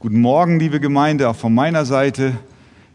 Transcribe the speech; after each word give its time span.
Guten 0.00 0.20
Morgen, 0.20 0.60
liebe 0.60 0.78
Gemeinde, 0.78 1.28
auch 1.28 1.34
von 1.34 1.52
meiner 1.52 1.84
Seite. 1.84 2.36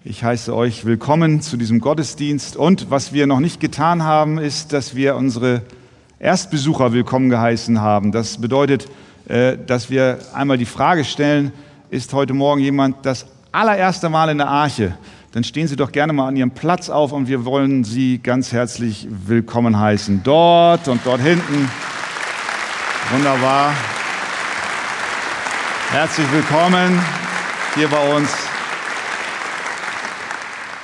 Ich 0.06 0.24
heiße 0.24 0.56
euch 0.56 0.86
willkommen 0.86 1.42
zu 1.42 1.58
diesem 1.58 1.82
Gottesdienst. 1.82 2.56
Und 2.56 2.92
was 2.92 3.12
wir 3.12 3.28
noch 3.28 3.42
nicht 3.42 3.60
getan 3.60 4.04
haben, 4.04 4.38
ist, 4.38 4.72
dass 4.72 4.96
wir 4.96 5.18
unsere 5.18 5.64
Erstbesucher 6.20 6.94
willkommen 6.94 7.30
geheißen 7.30 7.82
haben. 7.82 8.14
Das 8.14 8.40
bedeutet, 8.40 8.88
äh, 9.28 9.58
dass 9.58 9.90
wir 9.90 10.20
einmal 10.34 10.58
die 10.58 10.64
Frage 10.64 11.04
stellen, 11.04 11.52
ist 11.90 12.14
heute 12.14 12.34
Morgen 12.34 12.62
jemand 12.62 13.06
das 13.06 13.26
allererste 13.52 14.08
Mal 14.08 14.30
in 14.30 14.38
der 14.38 14.48
Arche? 14.48 14.98
Dann 15.34 15.44
stehen 15.44 15.68
Sie 15.68 15.76
doch 15.76 15.92
gerne 15.92 16.14
mal 16.14 16.30
an 16.30 16.38
Ihrem 16.38 16.52
Platz 16.52 16.90
auf 16.90 17.12
und 17.12 17.28
wir 17.28 17.44
wollen 17.44 17.84
Sie 17.84 18.20
ganz 18.20 18.54
herzlich 18.54 19.10
willkommen 19.10 19.78
heißen. 19.78 20.22
Dort 20.24 20.88
und 20.88 21.02
dort 21.04 21.20
hinten. 21.20 21.70
Wunderbar. 23.12 23.74
Herzlich 25.94 26.26
willkommen 26.32 27.00
hier 27.76 27.88
bei 27.88 28.16
uns. 28.16 28.28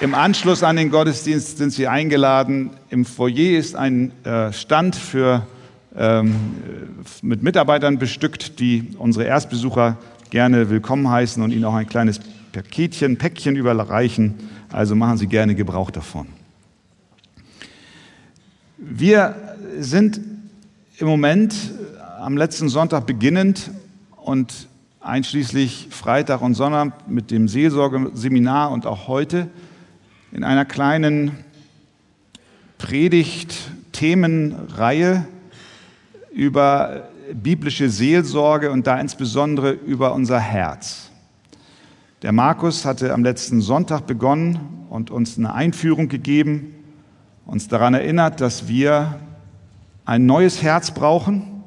Im 0.02 0.14
Anschluss 0.14 0.62
an 0.62 0.76
den 0.76 0.92
Gottesdienst 0.92 1.58
sind 1.58 1.72
Sie 1.72 1.88
eingeladen. 1.88 2.70
Im 2.92 3.06
Foyer 3.06 3.58
ist 3.58 3.76
ein 3.76 4.12
äh, 4.24 4.54
Stand 4.54 4.96
für, 4.96 5.48
ähm, 5.98 6.36
mit 7.24 7.42
Mitarbeitern 7.42 7.98
bestückt, 7.98 8.60
die 8.60 8.90
unsere 9.00 9.26
Erstbesucher 9.26 9.98
gerne 10.30 10.70
willkommen 10.70 11.10
heißen 11.10 11.42
und 11.42 11.50
ihnen 11.50 11.66
auch 11.66 11.74
ein 11.74 11.90
kleines 11.90 12.20
Paketchen, 12.52 13.18
Päckchen 13.18 13.56
überreichen. 13.56 14.36
Also 14.72 14.96
machen 14.96 15.18
Sie 15.18 15.26
gerne 15.26 15.56
Gebrauch 15.56 15.90
davon. 15.90 16.28
Wir 18.78 19.58
sind 19.80 20.22
im 21.00 21.08
Moment 21.08 21.56
am 22.20 22.38
letzten 22.38 22.70
Sonntag 22.70 23.08
beginnend 23.08 23.72
und 24.16 24.69
einschließlich 25.02 25.88
Freitag 25.92 26.42
und 26.42 26.56
Sonntag 26.56 27.10
mit 27.10 27.32
dem 27.32 27.48
Seelsorgeseminar 27.48 28.70
und 28.72 28.86
auch 28.86 29.08
heute 29.08 29.48
in 30.32 30.44
einer 30.44 30.66
kleinen 30.66 31.32
Predigt-Themenreihe 32.78 35.26
über 36.32 37.10
biblische 37.34 37.90
Seelsorge 37.90 38.70
und 38.72 38.86
da 38.88 39.00
insbesondere 39.00 39.72
über 39.72 40.14
unser 40.14 40.40
Herz. 40.40 41.10
Der 42.22 42.34
Markus 42.34 42.86
hatte 42.86 43.14
am 43.14 43.24
letzten 43.24 43.62
Sonntag 43.62 44.06
begonnen 44.06 44.60
und 44.90 45.12
uns 45.12 45.38
eine 45.38 45.54
Einführung 45.54 46.10
gegeben, 46.10 46.76
uns 47.46 47.70
daran 47.70 47.94
erinnert, 47.94 48.42
dass 48.42 48.68
wir 48.68 49.22
ein 50.06 50.26
neues 50.26 50.62
Herz 50.62 50.92
brauchen, 50.92 51.64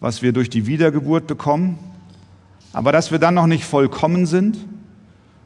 was 0.00 0.22
wir 0.22 0.32
durch 0.32 0.50
die 0.50 0.66
Wiedergeburt 0.66 1.28
bekommen, 1.28 1.78
aber 2.72 2.92
dass 2.92 3.10
wir 3.10 3.18
dann 3.18 3.34
noch 3.34 3.46
nicht 3.46 3.64
vollkommen 3.64 4.26
sind, 4.26 4.58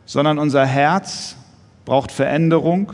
sondern 0.07 0.39
unser 0.39 0.67
Herz 0.67 1.37
braucht 1.85 2.13
Veränderung. 2.13 2.93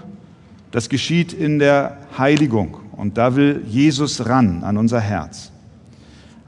Das 0.71 0.89
geschieht 0.89 1.33
in 1.33 1.59
der 1.59 1.99
Heiligung 2.19 2.77
und 2.93 3.17
da 3.17 3.37
will 3.37 3.63
Jesus 3.67 4.27
ran 4.27 4.63
an 4.63 4.77
unser 4.77 5.01
Herz. 5.01 5.53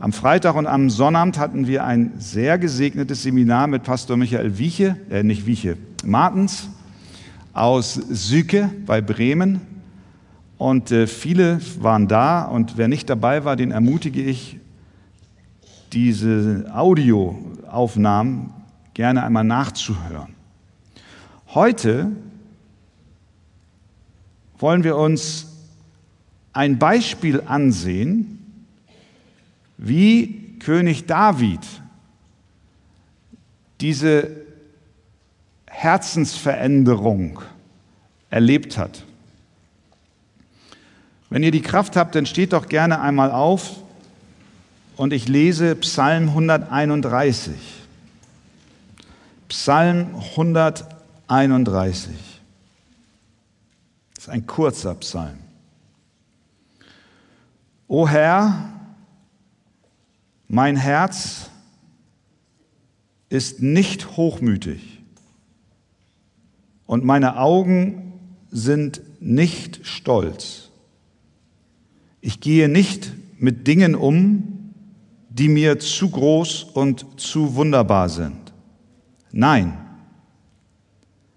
Am 0.00 0.12
Freitag 0.12 0.54
und 0.54 0.66
am 0.66 0.90
Sonnabend 0.90 1.38
hatten 1.38 1.66
wir 1.66 1.84
ein 1.84 2.12
sehr 2.18 2.58
gesegnetes 2.58 3.24
Seminar 3.24 3.66
mit 3.66 3.82
Pastor 3.82 4.16
Michael 4.16 4.56
Wieche, 4.56 4.96
äh 5.10 5.22
nicht 5.22 5.46
Wieche, 5.46 5.76
Martens 6.04 6.68
aus 7.52 7.94
Süke 7.94 8.70
bei 8.86 9.00
Bremen. 9.00 9.60
Und 10.56 10.92
äh, 10.92 11.06
viele 11.06 11.60
waren 11.80 12.08
da 12.08 12.42
und 12.42 12.76
wer 12.76 12.88
nicht 12.88 13.10
dabei 13.10 13.44
war, 13.44 13.56
den 13.56 13.70
ermutige 13.70 14.22
ich, 14.22 14.58
diese 15.92 16.70
Audioaufnahmen 16.74 18.52
gerne 18.94 19.22
einmal 19.22 19.44
nachzuhören. 19.44 20.34
Heute 21.54 22.12
wollen 24.58 24.84
wir 24.84 24.96
uns 24.96 25.46
ein 26.52 26.78
Beispiel 26.78 27.42
ansehen, 27.46 28.38
wie 29.76 30.56
König 30.58 31.06
David 31.06 31.60
diese 33.80 34.30
Herzensveränderung 35.66 37.40
erlebt 38.30 38.76
hat. 38.76 39.04
Wenn 41.30 41.42
ihr 41.42 41.52
die 41.52 41.62
Kraft 41.62 41.94
habt, 41.94 42.14
dann 42.14 42.26
steht 42.26 42.52
doch 42.52 42.68
gerne 42.68 43.00
einmal 43.00 43.30
auf 43.30 43.76
und 44.98 45.12
ich 45.12 45.28
lese 45.28 45.76
Psalm 45.76 46.28
131. 46.30 47.54
Psalm 49.46 50.16
131. 50.32 52.10
Das 54.14 54.24
ist 54.24 54.28
ein 54.28 54.44
kurzer 54.48 54.96
Psalm. 54.96 55.38
O 57.86 58.08
Herr, 58.08 58.70
mein 60.48 60.76
Herz 60.76 61.48
ist 63.28 63.62
nicht 63.62 64.16
hochmütig 64.16 65.00
und 66.86 67.04
meine 67.04 67.38
Augen 67.38 68.14
sind 68.50 69.00
nicht 69.20 69.86
stolz. 69.86 70.70
Ich 72.20 72.40
gehe 72.40 72.68
nicht 72.68 73.12
mit 73.38 73.68
Dingen 73.68 73.94
um, 73.94 74.57
die 75.38 75.48
mir 75.48 75.78
zu 75.78 76.10
groß 76.10 76.64
und 76.64 77.20
zu 77.20 77.54
wunderbar 77.54 78.08
sind. 78.08 78.52
Nein, 79.30 79.78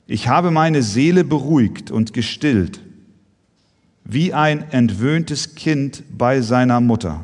ich 0.08 0.28
habe 0.28 0.52
meine 0.52 0.82
Seele 0.82 1.24
beruhigt 1.24 1.92
und 1.92 2.14
gestillt, 2.14 2.82
wie 4.04 4.34
ein 4.34 4.70
entwöhntes 4.72 5.56
Kind 5.56 6.04
bei 6.18 6.42
seiner 6.42 6.82
Mutter. 6.82 7.24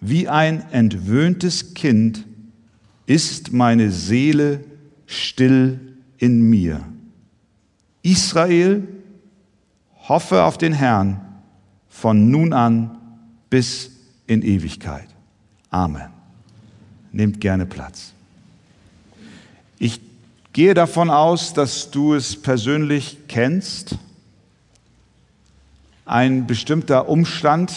Wie 0.00 0.28
ein 0.28 0.70
entwöhntes 0.70 1.74
Kind 1.74 2.26
ist 3.06 3.52
meine 3.52 3.90
Seele 3.90 4.62
still 5.06 5.80
in 6.18 6.42
mir. 6.42 6.84
Israel, 8.02 8.86
hoffe 10.08 10.44
auf 10.44 10.58
den 10.58 10.72
Herrn 10.72 11.20
von 11.88 12.30
nun 12.30 12.52
an 12.52 12.98
bis 13.50 13.90
in 14.26 14.42
Ewigkeit. 14.42 15.15
Amen. 15.70 16.08
Nehmt 17.12 17.40
gerne 17.40 17.66
Platz. 17.66 18.12
Ich 19.78 20.00
gehe 20.52 20.74
davon 20.74 21.10
aus, 21.10 21.52
dass 21.52 21.90
du 21.90 22.14
es 22.14 22.40
persönlich 22.40 23.18
kennst. 23.28 23.96
Ein 26.04 26.46
bestimmter 26.46 27.08
Umstand 27.08 27.72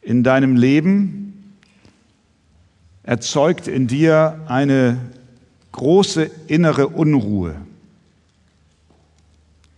in 0.00 0.22
deinem 0.22 0.56
Leben 0.56 1.56
erzeugt 3.02 3.68
in 3.68 3.86
dir 3.86 4.40
eine 4.46 4.98
große 5.72 6.30
innere 6.46 6.88
Unruhe. 6.88 7.56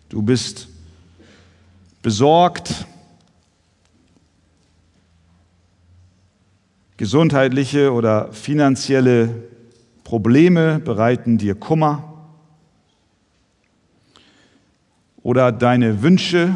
Du 0.09 0.23
bist 0.23 0.69
besorgt, 2.03 2.87
Gesundheitliche 6.97 7.93
oder 7.93 8.33
finanzielle 8.33 9.29
Probleme 10.03 10.79
bereiten 10.79 11.37
dir 11.37 11.55
Kummer. 11.55 12.15
Oder 15.23 15.53
deine 15.53 16.03
Wünsche 16.03 16.55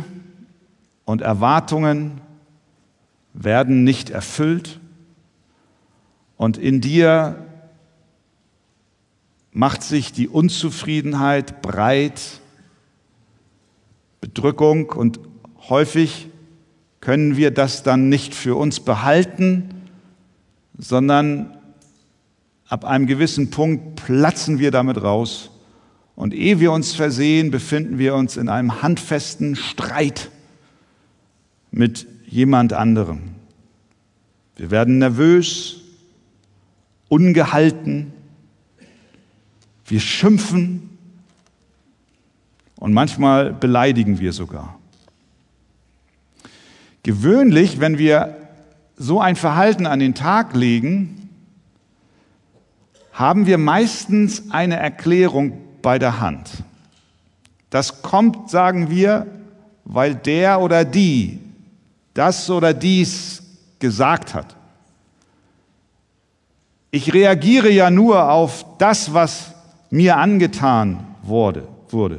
und 1.04 1.20
Erwartungen 1.20 2.20
werden 3.34 3.84
nicht 3.84 4.10
erfüllt. 4.10 4.80
Und 6.38 6.56
in 6.56 6.80
dir 6.80 7.44
macht 9.52 9.82
sich 9.82 10.12
die 10.12 10.28
Unzufriedenheit 10.28 11.60
breit, 11.60 12.40
Bedrückung 14.22 14.88
und 14.90 15.20
häufig 15.68 16.28
können 17.00 17.36
wir 17.36 17.50
das 17.50 17.82
dann 17.82 18.08
nicht 18.08 18.34
für 18.34 18.54
uns 18.54 18.80
behalten, 18.80 19.79
sondern 20.80 21.56
ab 22.68 22.84
einem 22.84 23.06
gewissen 23.06 23.50
Punkt 23.50 23.96
platzen 23.96 24.58
wir 24.58 24.70
damit 24.70 25.02
raus. 25.02 25.50
Und 26.16 26.34
ehe 26.34 26.60
wir 26.60 26.72
uns 26.72 26.94
versehen, 26.94 27.50
befinden 27.50 27.98
wir 27.98 28.14
uns 28.14 28.36
in 28.36 28.48
einem 28.48 28.82
handfesten 28.82 29.56
Streit 29.56 30.30
mit 31.70 32.06
jemand 32.26 32.72
anderem. 32.72 33.20
Wir 34.56 34.70
werden 34.70 34.98
nervös, 34.98 35.80
ungehalten, 37.08 38.12
wir 39.86 40.00
schimpfen 40.00 40.98
und 42.76 42.92
manchmal 42.92 43.52
beleidigen 43.52 44.20
wir 44.20 44.32
sogar. 44.32 44.78
Gewöhnlich, 47.02 47.80
wenn 47.80 47.98
wir 47.98 48.39
so 49.00 49.18
ein 49.18 49.34
Verhalten 49.34 49.86
an 49.86 49.98
den 49.98 50.14
Tag 50.14 50.54
legen, 50.54 51.30
haben 53.14 53.46
wir 53.46 53.56
meistens 53.56 54.50
eine 54.50 54.76
Erklärung 54.76 55.58
bei 55.80 55.98
der 55.98 56.20
Hand. 56.20 56.50
Das 57.70 58.02
kommt, 58.02 58.50
sagen 58.50 58.90
wir, 58.90 59.26
weil 59.86 60.14
der 60.14 60.60
oder 60.60 60.84
die 60.84 61.40
das 62.12 62.50
oder 62.50 62.74
dies 62.74 63.42
gesagt 63.78 64.34
hat. 64.34 64.54
Ich 66.90 67.14
reagiere 67.14 67.70
ja 67.70 67.90
nur 67.90 68.30
auf 68.30 68.66
das, 68.76 69.14
was 69.14 69.54
mir 69.88 70.18
angetan 70.18 71.06
wurde. 71.22 71.66
wurde. 71.88 72.16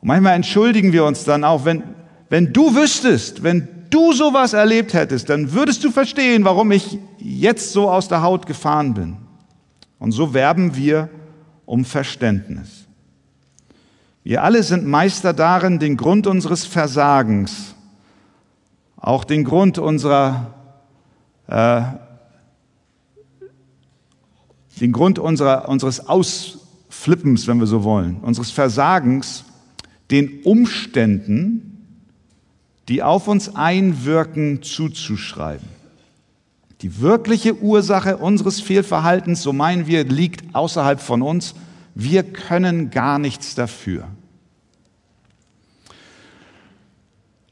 Und 0.00 0.08
manchmal 0.08 0.34
entschuldigen 0.34 0.92
wir 0.92 1.04
uns 1.04 1.22
dann 1.22 1.44
auch, 1.44 1.64
wenn, 1.64 1.84
wenn 2.30 2.52
du 2.52 2.74
wüsstest, 2.74 3.44
wenn 3.44 3.79
du 3.90 4.12
sowas 4.12 4.52
erlebt 4.52 4.94
hättest, 4.94 5.28
dann 5.28 5.52
würdest 5.52 5.84
du 5.84 5.90
verstehen, 5.90 6.44
warum 6.44 6.70
ich 6.70 6.98
jetzt 7.18 7.72
so 7.72 7.90
aus 7.90 8.08
der 8.08 8.22
Haut 8.22 8.46
gefahren 8.46 8.94
bin. 8.94 9.16
Und 9.98 10.12
so 10.12 10.32
werben 10.32 10.76
wir 10.76 11.10
um 11.66 11.84
Verständnis. 11.84 12.86
Wir 14.22 14.42
alle 14.42 14.62
sind 14.62 14.86
Meister 14.86 15.32
darin, 15.32 15.78
den 15.78 15.96
Grund 15.96 16.26
unseres 16.26 16.64
Versagens, 16.64 17.74
auch 18.96 19.24
den 19.24 19.44
Grund 19.44 19.78
unserer, 19.78 20.54
äh, 21.46 21.82
den 24.80 24.92
Grund 24.92 25.18
unserer, 25.18 25.68
unseres 25.68 26.06
Ausflippens, 26.06 27.46
wenn 27.46 27.60
wir 27.60 27.66
so 27.66 27.82
wollen, 27.82 28.16
unseres 28.20 28.50
Versagens, 28.50 29.44
den 30.10 30.42
Umständen, 30.42 31.69
die 32.90 33.04
auf 33.04 33.28
uns 33.28 33.54
einwirken, 33.54 34.62
zuzuschreiben. 34.62 35.68
Die 36.82 37.00
wirkliche 37.00 37.56
Ursache 37.56 38.16
unseres 38.16 38.60
Fehlverhaltens, 38.60 39.42
so 39.42 39.52
meinen 39.52 39.86
wir, 39.86 40.02
liegt 40.02 40.56
außerhalb 40.56 41.00
von 41.00 41.22
uns. 41.22 41.54
Wir 41.94 42.24
können 42.24 42.90
gar 42.90 43.20
nichts 43.20 43.54
dafür. 43.54 44.08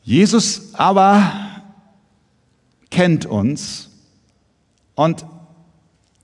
Jesus 0.03 0.75
aber 0.75 1.23
kennt 2.91 3.25
uns 3.25 3.91
und 4.97 5.25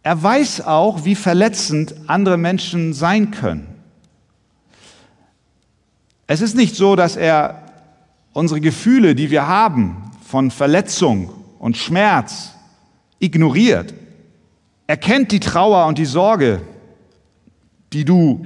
er 0.03 0.21
weiß 0.21 0.63
auch, 0.63 1.05
wie 1.05 1.15
verletzend 1.15 1.95
andere 2.09 2.37
Menschen 2.37 2.93
sein 2.93 3.31
können. 3.31 3.69
Es 6.27 6.41
ist 6.41 6.57
nicht 6.57 6.75
so, 6.75 6.97
dass 6.97 7.15
er 7.15 7.64
unsere 8.35 8.61
Gefühle, 8.61 9.15
die 9.15 9.31
wir 9.31 9.47
haben, 9.47 10.11
von 10.27 10.51
Verletzung 10.51 11.31
und 11.59 11.79
Schmerz 11.79 12.53
ignoriert. 13.19 13.95
Er 14.87 14.99
kennt 14.99 15.33
die 15.33 15.41
Trauer 15.41 15.87
und 15.87 15.97
die 15.97 16.05
Sorge, 16.05 16.61
die 17.93 18.05
du 18.05 18.45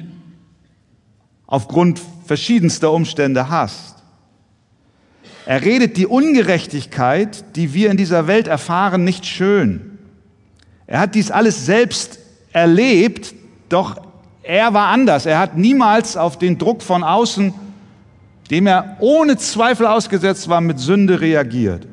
aufgrund 1.47 2.01
verschiedenster 2.27 2.93
Umstände 2.93 3.49
hast. 3.49 3.97
Er 5.47 5.63
redet 5.63 5.97
die 5.97 6.07
Ungerechtigkeit, 6.07 7.57
die 7.57 7.73
wir 7.73 7.91
in 7.91 7.97
dieser 7.97 8.27
Welt 8.27 8.47
erfahren, 8.47 9.03
nicht 9.03 9.25
schön. 9.25 9.99
Er 10.87 11.01
hat 11.01 11.15
dies 11.15 11.31
alles 11.31 11.65
selbst 11.65 12.19
erlebt, 12.53 13.35
doch 13.71 13.97
er 14.43 14.75
war 14.75 14.89
anders. 14.89 15.25
Er 15.25 15.39
hat 15.39 15.57
niemals 15.57 16.19
auf 16.19 16.39
den 16.39 16.59
Druck 16.59 16.83
von 16.83 17.03
außen, 17.03 17.55
dem 18.51 18.67
er 18.67 18.97
ohne 19.01 19.37
Zweifel 19.37 19.87
ausgesetzt 19.87 20.49
war, 20.49 20.61
mit 20.61 20.79
Sünde 20.79 21.21
reagiert. 21.21 21.87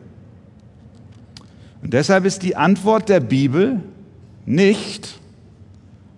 Und 1.81 1.93
deshalb 1.93 2.25
ist 2.25 2.43
die 2.43 2.55
Antwort 2.55 3.09
der 3.09 3.19
Bibel 3.19 3.81
nicht, 4.45 5.19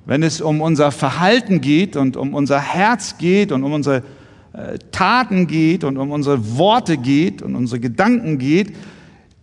wenn 0.06 0.24
es 0.24 0.39
um 0.39 0.62
unser 0.62 0.92
Verhalten 0.92 1.60
geht 1.60 1.95
und 1.98 2.16
um 2.16 2.34
unser 2.34 2.60
Herz 2.60 3.18
geht 3.18 3.51
und 3.51 3.63
um 3.63 3.74
unsere 3.74 4.04
äh, 4.54 4.80
Taten 4.92 5.48
geht 5.48 5.84
und 5.84 5.98
um 5.98 6.12
unsere 6.12 6.57
Worte 6.57 6.98
geht 6.98 7.42
und 7.42 7.56
unsere 7.56 7.81
Gedanken 7.81 8.38
geht, 8.38 8.74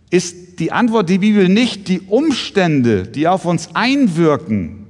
ist 0.09 0.59
die 0.59 0.71
Antwort 0.71 1.09
der 1.09 1.19
Bibel 1.19 1.49
nicht 1.49 1.87
die 1.87 2.01
Umstände, 2.01 3.03
die 3.03 3.27
auf 3.27 3.45
uns 3.45 3.69
einwirken, 3.75 4.87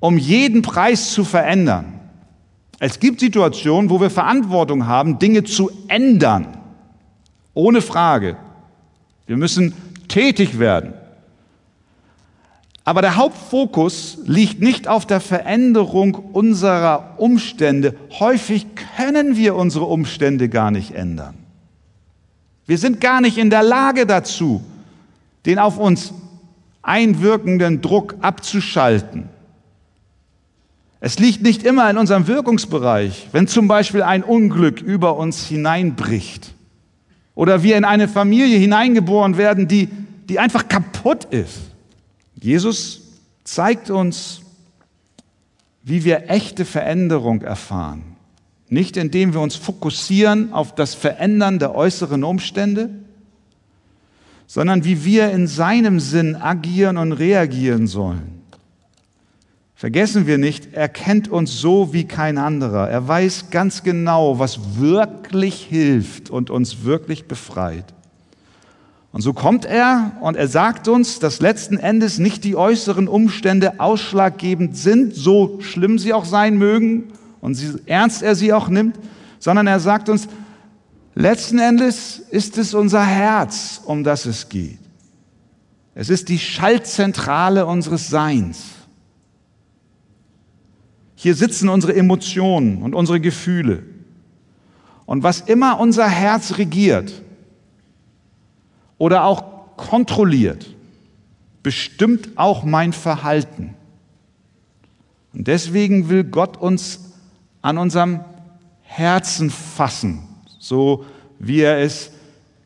um 0.00 0.16
jeden 0.16 0.62
Preis 0.62 1.12
zu 1.12 1.24
verändern. 1.24 1.97
Es 2.78 3.00
gibt 3.00 3.20
Situationen, 3.20 3.90
wo 3.90 4.00
wir 4.00 4.10
Verantwortung 4.10 4.86
haben, 4.86 5.18
Dinge 5.18 5.44
zu 5.44 5.70
ändern. 5.88 6.56
Ohne 7.54 7.82
Frage. 7.82 8.36
Wir 9.26 9.36
müssen 9.36 9.74
tätig 10.06 10.58
werden. 10.58 10.94
Aber 12.84 13.02
der 13.02 13.16
Hauptfokus 13.16 14.18
liegt 14.24 14.62
nicht 14.62 14.88
auf 14.88 15.04
der 15.04 15.20
Veränderung 15.20 16.14
unserer 16.14 17.16
Umstände. 17.18 17.94
Häufig 18.18 18.66
können 18.96 19.36
wir 19.36 19.56
unsere 19.56 19.84
Umstände 19.84 20.48
gar 20.48 20.70
nicht 20.70 20.94
ändern. 20.94 21.34
Wir 22.64 22.78
sind 22.78 23.00
gar 23.00 23.20
nicht 23.20 23.36
in 23.36 23.50
der 23.50 23.62
Lage 23.62 24.06
dazu, 24.06 24.62
den 25.44 25.58
auf 25.58 25.78
uns 25.78 26.14
einwirkenden 26.80 27.82
Druck 27.82 28.14
abzuschalten. 28.22 29.28
Es 31.00 31.18
liegt 31.18 31.42
nicht 31.42 31.62
immer 31.62 31.88
in 31.90 31.96
unserem 31.96 32.26
Wirkungsbereich, 32.26 33.28
wenn 33.32 33.46
zum 33.46 33.68
Beispiel 33.68 34.02
ein 34.02 34.24
Unglück 34.24 34.80
über 34.80 35.16
uns 35.16 35.46
hineinbricht 35.46 36.54
oder 37.34 37.62
wir 37.62 37.76
in 37.76 37.84
eine 37.84 38.08
Familie 38.08 38.58
hineingeboren 38.58 39.36
werden, 39.36 39.68
die, 39.68 39.88
die 40.28 40.40
einfach 40.40 40.66
kaputt 40.66 41.24
ist. 41.26 41.60
Jesus 42.34 43.02
zeigt 43.44 43.90
uns, 43.90 44.40
wie 45.84 46.04
wir 46.04 46.28
echte 46.28 46.64
Veränderung 46.64 47.42
erfahren. 47.42 48.16
Nicht 48.68 48.96
indem 48.96 49.32
wir 49.32 49.40
uns 49.40 49.56
fokussieren 49.56 50.52
auf 50.52 50.74
das 50.74 50.94
Verändern 50.94 51.58
der 51.58 51.74
äußeren 51.74 52.24
Umstände, 52.24 52.90
sondern 54.46 54.84
wie 54.84 55.04
wir 55.04 55.30
in 55.30 55.46
seinem 55.46 56.00
Sinn 56.00 56.34
agieren 56.34 56.96
und 56.96 57.12
reagieren 57.12 57.86
sollen. 57.86 58.37
Vergessen 59.78 60.26
wir 60.26 60.38
nicht, 60.38 60.70
er 60.72 60.88
kennt 60.88 61.28
uns 61.28 61.60
so 61.60 61.92
wie 61.92 62.02
kein 62.02 62.36
anderer. 62.36 62.90
Er 62.90 63.06
weiß 63.06 63.50
ganz 63.52 63.84
genau, 63.84 64.40
was 64.40 64.76
wirklich 64.80 65.62
hilft 65.62 66.30
und 66.30 66.50
uns 66.50 66.82
wirklich 66.82 67.28
befreit. 67.28 67.84
Und 69.12 69.20
so 69.20 69.32
kommt 69.32 69.64
er 69.64 70.16
und 70.20 70.36
er 70.36 70.48
sagt 70.48 70.88
uns, 70.88 71.20
dass 71.20 71.38
letzten 71.38 71.78
Endes 71.78 72.18
nicht 72.18 72.42
die 72.42 72.56
äußeren 72.56 73.06
Umstände 73.06 73.78
ausschlaggebend 73.78 74.76
sind, 74.76 75.14
so 75.14 75.60
schlimm 75.60 76.00
sie 76.00 76.12
auch 76.12 76.24
sein 76.24 76.58
mögen 76.58 77.12
und 77.40 77.56
wie 77.62 77.78
ernst 77.86 78.24
er 78.24 78.34
sie 78.34 78.52
auch 78.52 78.68
nimmt, 78.68 78.98
sondern 79.38 79.68
er 79.68 79.78
sagt 79.78 80.08
uns, 80.08 80.26
letzten 81.14 81.60
Endes 81.60 82.18
ist 82.18 82.58
es 82.58 82.74
unser 82.74 83.04
Herz, 83.04 83.80
um 83.84 84.02
das 84.02 84.26
es 84.26 84.48
geht. 84.48 84.80
Es 85.94 86.10
ist 86.10 86.30
die 86.30 86.40
Schaltzentrale 86.40 87.64
unseres 87.64 88.08
Seins. 88.08 88.77
Hier 91.20 91.34
sitzen 91.34 91.68
unsere 91.68 91.96
Emotionen 91.96 92.80
und 92.80 92.94
unsere 92.94 93.18
Gefühle. 93.18 93.82
Und 95.04 95.24
was 95.24 95.40
immer 95.40 95.80
unser 95.80 96.08
Herz 96.08 96.58
regiert 96.58 97.12
oder 98.98 99.24
auch 99.24 99.76
kontrolliert, 99.76 100.76
bestimmt 101.64 102.28
auch 102.36 102.62
mein 102.62 102.92
Verhalten. 102.92 103.74
Und 105.34 105.48
deswegen 105.48 106.08
will 106.08 106.22
Gott 106.22 106.56
uns 106.56 107.00
an 107.62 107.78
unserem 107.78 108.20
Herzen 108.82 109.50
fassen, 109.50 110.20
so 110.60 111.04
wie 111.40 111.62
er 111.62 111.80
es 111.80 112.12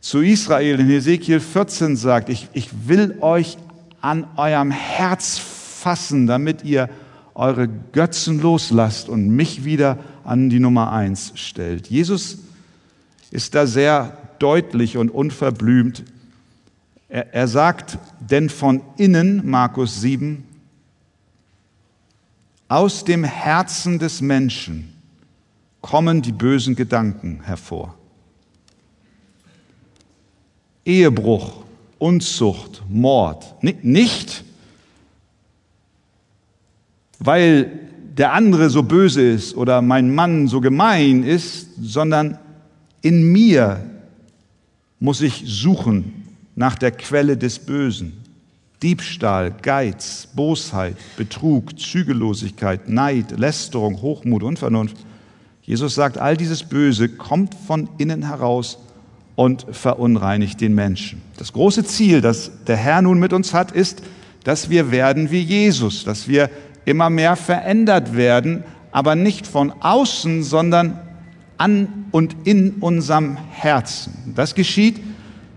zu 0.01 0.21
Israel 0.21 0.79
in 0.79 0.91
Ezekiel 0.91 1.41
14 1.41 1.97
sagt. 1.97 2.29
Ich, 2.29 2.49
ich 2.53 2.87
will 2.87 3.17
euch 3.23 3.57
an 4.03 4.27
eurem 4.37 4.73
Herz 4.73 5.39
fassen, 5.39 6.27
damit 6.27 6.65
ihr 6.65 6.91
eure 7.35 7.69
Götzen 7.69 8.41
loslasst 8.41 9.09
und 9.09 9.29
mich 9.29 9.65
wieder 9.65 9.99
an 10.25 10.51
die 10.51 10.61
Nummer 10.61 10.93
eins 10.93 11.33
stellt. 11.35 11.89
Jesus 11.89 12.39
ist 13.31 13.55
da 13.55 13.67
sehr 13.67 14.19
deutlich 14.39 14.97
und 14.97 15.11
unverblümt. 15.11 16.05
Er, 17.09 17.35
er 17.35 17.49
sagt, 17.49 17.99
denn 18.21 18.49
von 18.49 18.83
innen, 18.97 19.49
Markus 19.49 20.01
7, 20.01 20.45
aus 22.69 23.05
dem 23.05 23.25
Herzen 23.25 23.99
des 23.99 24.21
Menschen 24.21 24.93
kommen 25.83 26.23
die 26.23 26.33
bösen 26.33 26.75
Gedanken 26.75 27.43
hervor. 27.45 27.95
Ehebruch, 30.85 31.63
Unzucht, 31.99 32.83
Mord. 32.89 33.63
Nicht 33.63 34.45
weil 37.25 37.71
der 38.17 38.33
andere 38.33 38.69
so 38.71 38.83
böse 38.83 39.23
ist 39.23 39.57
oder 39.57 39.81
mein 39.83 40.15
Mann 40.15 40.49
so 40.49 40.61
gemein 40.61 41.23
ist, 41.23 41.69
sondern 41.81 42.39
in 43.01 43.33
mir 43.33 43.81
muss 45.01 45.21
ich 45.21 45.45
suchen 45.47 46.27
nach 46.55 46.77
der 46.77 46.93
Quelle 46.93 47.37
des 47.37 47.59
Bösen. 47.59 48.13
Diebstahl, 48.83 49.55
Geiz, 49.63 50.29
Bosheit, 50.35 50.97
Betrug, 51.17 51.79
Zügellosigkeit, 51.79 52.89
Neid, 52.89 53.39
Lästerung, 53.39 54.03
Hochmut, 54.03 54.43
Unvernunft. 54.43 54.97
Jesus 55.63 55.95
sagt, 55.95 56.19
all 56.19 56.37
dieses 56.37 56.65
Böse 56.65 57.09
kommt 57.09 57.55
von 57.55 57.89
innen 57.99 58.27
heraus 58.27 58.79
und 59.37 59.67
verunreinigt 59.71 60.61
den 60.61 60.75
Menschen. 60.75 61.23
Das 61.37 61.53
große 61.53 61.85
Ziel, 61.85 62.21
das 62.21 62.51
der 62.67 62.77
Herr 62.77 63.03
nun 63.03 63.21
mit 63.21 63.33
uns 63.33 63.55
hat, 63.55 63.71
ist, 63.71 64.03
dass 64.45 64.69
wir 64.69 64.91
werden 64.91 65.31
wie 65.31 65.41
Jesus, 65.41 66.05
dass 66.05 66.27
wir 66.27 66.51
immer 66.85 67.11
mehr 67.11 67.37
verändert 67.37 68.17
werden, 68.17 68.65
aber 68.91 69.15
nicht 69.15 69.47
von 69.47 69.73
außen, 69.81 70.43
sondern 70.43 70.99
an 71.59 72.07
und 72.11 72.37
in 72.45 72.75
unserem 72.81 73.37
Herzen. 73.37 74.33
Das 74.35 74.55
geschieht 74.55 75.01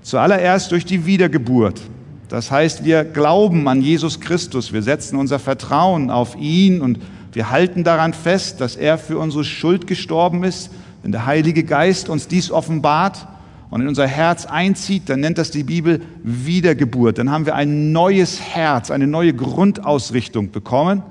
zuallererst 0.02 0.72
durch 0.72 0.86
die 0.86 1.06
Wiedergeburt. 1.06 1.82
Das 2.30 2.52
heißt, 2.52 2.86
wir 2.86 3.04
glauben 3.04 3.68
an 3.68 3.82
Jesus 3.82 4.20
Christus, 4.20 4.74
wir 4.74 4.82
setzen 4.82 5.18
unser 5.18 5.40
Vertrauen 5.40 6.10
auf 6.10 6.36
ihn 6.36 6.82
und 6.82 7.00
wir 7.34 7.52
halten 7.52 7.84
daran 7.84 8.14
fest, 8.14 8.62
dass 8.62 8.76
er 8.76 8.98
für 8.98 9.20
unsere 9.20 9.44
Schuld 9.44 9.88
gestorben 9.88 10.44
ist. 10.44 10.72
Wenn 11.04 11.12
der 11.12 11.26
Heilige 11.26 11.64
Geist 11.64 12.08
uns 12.08 12.28
dies 12.28 12.50
offenbart 12.50 13.28
und 13.70 13.82
in 13.82 13.88
unser 13.88 14.08
Herz 14.08 14.46
einzieht, 14.46 15.10
dann 15.10 15.20
nennt 15.20 15.38
das 15.38 15.52
die 15.52 15.64
Bibel 15.64 16.02
Wiedergeburt. 16.24 17.18
Dann 17.18 17.30
haben 17.30 17.46
wir 17.46 17.56
ein 17.56 17.92
neues 17.92 18.40
Herz, 18.42 18.90
eine 18.90 19.06
neue 19.06 19.34
Grundausrichtung 19.34 20.52
bekommen. 20.52 21.04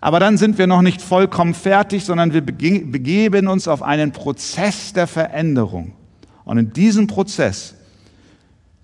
Aber 0.00 0.20
dann 0.20 0.38
sind 0.38 0.58
wir 0.58 0.66
noch 0.66 0.82
nicht 0.82 1.02
vollkommen 1.02 1.54
fertig, 1.54 2.04
sondern 2.04 2.32
wir 2.32 2.40
begeben 2.40 3.48
uns 3.48 3.68
auf 3.68 3.82
einen 3.82 4.12
Prozess 4.12 4.92
der 4.92 5.06
Veränderung. 5.06 5.92
Und 6.44 6.58
in 6.58 6.72
diesem 6.72 7.06
Prozess 7.06 7.74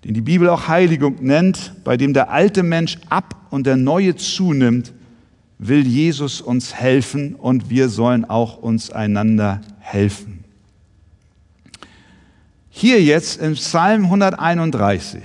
den 0.03 0.13
die 0.13 0.21
Bibel 0.21 0.47
auch 0.49 0.69
Heiligung 0.69 1.17
nennt, 1.19 1.73
bei 1.83 1.97
dem 1.97 2.13
der 2.13 2.31
alte 2.31 2.63
Mensch 2.63 2.97
ab 3.09 3.35
und 3.49 3.67
der 3.67 3.75
neue 3.75 4.15
zunimmt, 4.15 4.93
will 5.59 5.85
Jesus 5.85 6.39
uns 6.39 6.75
helfen 6.75 7.35
und 7.35 7.69
wir 7.69 7.89
sollen 7.89 8.23
auch 8.23 8.57
uns 8.57 8.91
einander 8.91 9.59
helfen. 9.79 10.45
Hier 12.69 13.03
jetzt 13.03 13.41
im 13.41 13.53
Psalm 13.55 14.03
131 14.03 15.21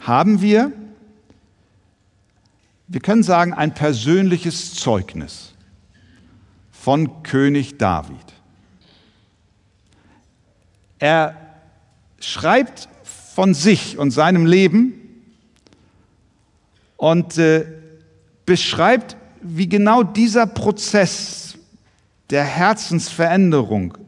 haben 0.00 0.42
wir, 0.42 0.72
wir 2.86 3.00
können 3.00 3.22
sagen, 3.22 3.52
ein 3.52 3.74
persönliches 3.74 4.74
Zeugnis 4.74 5.54
von 6.70 7.22
König 7.22 7.78
David. 7.78 8.34
Er 10.98 11.36
schreibt 12.20 12.88
von 13.34 13.54
sich 13.54 13.98
und 13.98 14.10
seinem 14.10 14.46
Leben 14.46 14.94
und 16.96 17.38
äh, 17.38 17.66
beschreibt, 18.46 19.16
wie 19.40 19.68
genau 19.68 20.02
dieser 20.02 20.46
Prozess 20.46 21.58
der 22.30 22.44
Herzensveränderung 22.44 23.98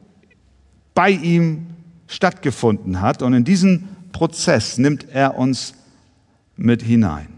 bei 0.95 1.11
ihm 1.11 1.67
stattgefunden 2.07 3.01
hat. 3.01 3.23
Und 3.23 3.35
in 3.35 3.45
diesen 3.45 3.89
Prozess 4.13 4.79
nimmt 4.79 5.09
er 5.11 5.37
uns 5.37 5.75
mit 6.57 6.83
hinein. 6.83 7.36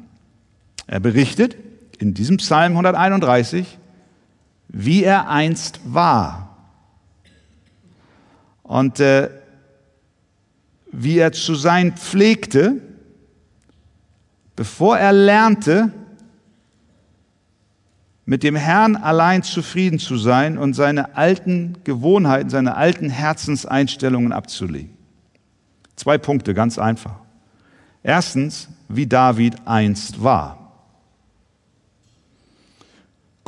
Er 0.88 1.00
berichtet 1.00 1.56
in 1.98 2.14
diesem 2.14 2.38
Psalm 2.38 2.72
131, 2.72 3.78
wie 4.68 5.04
er 5.04 5.28
einst 5.28 5.80
war. 5.84 6.56
Und 8.62 8.98
äh, 8.98 9.30
wie 10.90 11.18
er 11.18 11.32
zu 11.32 11.54
sein 11.54 11.92
pflegte, 11.96 12.80
bevor 14.56 14.98
er 14.98 15.12
lernte, 15.12 15.92
mit 18.24 18.42
dem 18.42 18.56
Herrn 18.56 18.96
allein 18.96 19.42
zufrieden 19.42 19.98
zu 19.98 20.16
sein 20.16 20.58
und 20.58 20.74
seine 20.74 21.16
alten 21.16 21.76
Gewohnheiten, 21.84 22.50
seine 22.50 22.76
alten 22.76 23.10
Herzenseinstellungen 23.10 24.32
abzulegen. 24.32 24.96
Zwei 25.96 26.16
Punkte, 26.18 26.54
ganz 26.54 26.78
einfach. 26.78 27.16
Erstens, 28.02 28.68
wie 28.88 29.06
David 29.06 29.56
einst 29.66 30.22
war. 30.22 30.57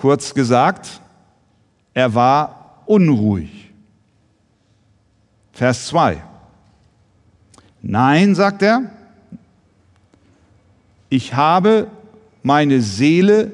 Kurz 0.00 0.33
gesagt, 0.33 0.99
er 1.92 2.14
war 2.14 2.80
unruhig. 2.87 3.71
Vers 5.52 5.88
2. 5.88 6.23
Nein, 7.83 8.35
sagt 8.35 8.62
er, 8.62 8.90
ich 11.11 11.35
habe 11.35 11.88
meine 12.42 12.80
Seele 12.80 13.52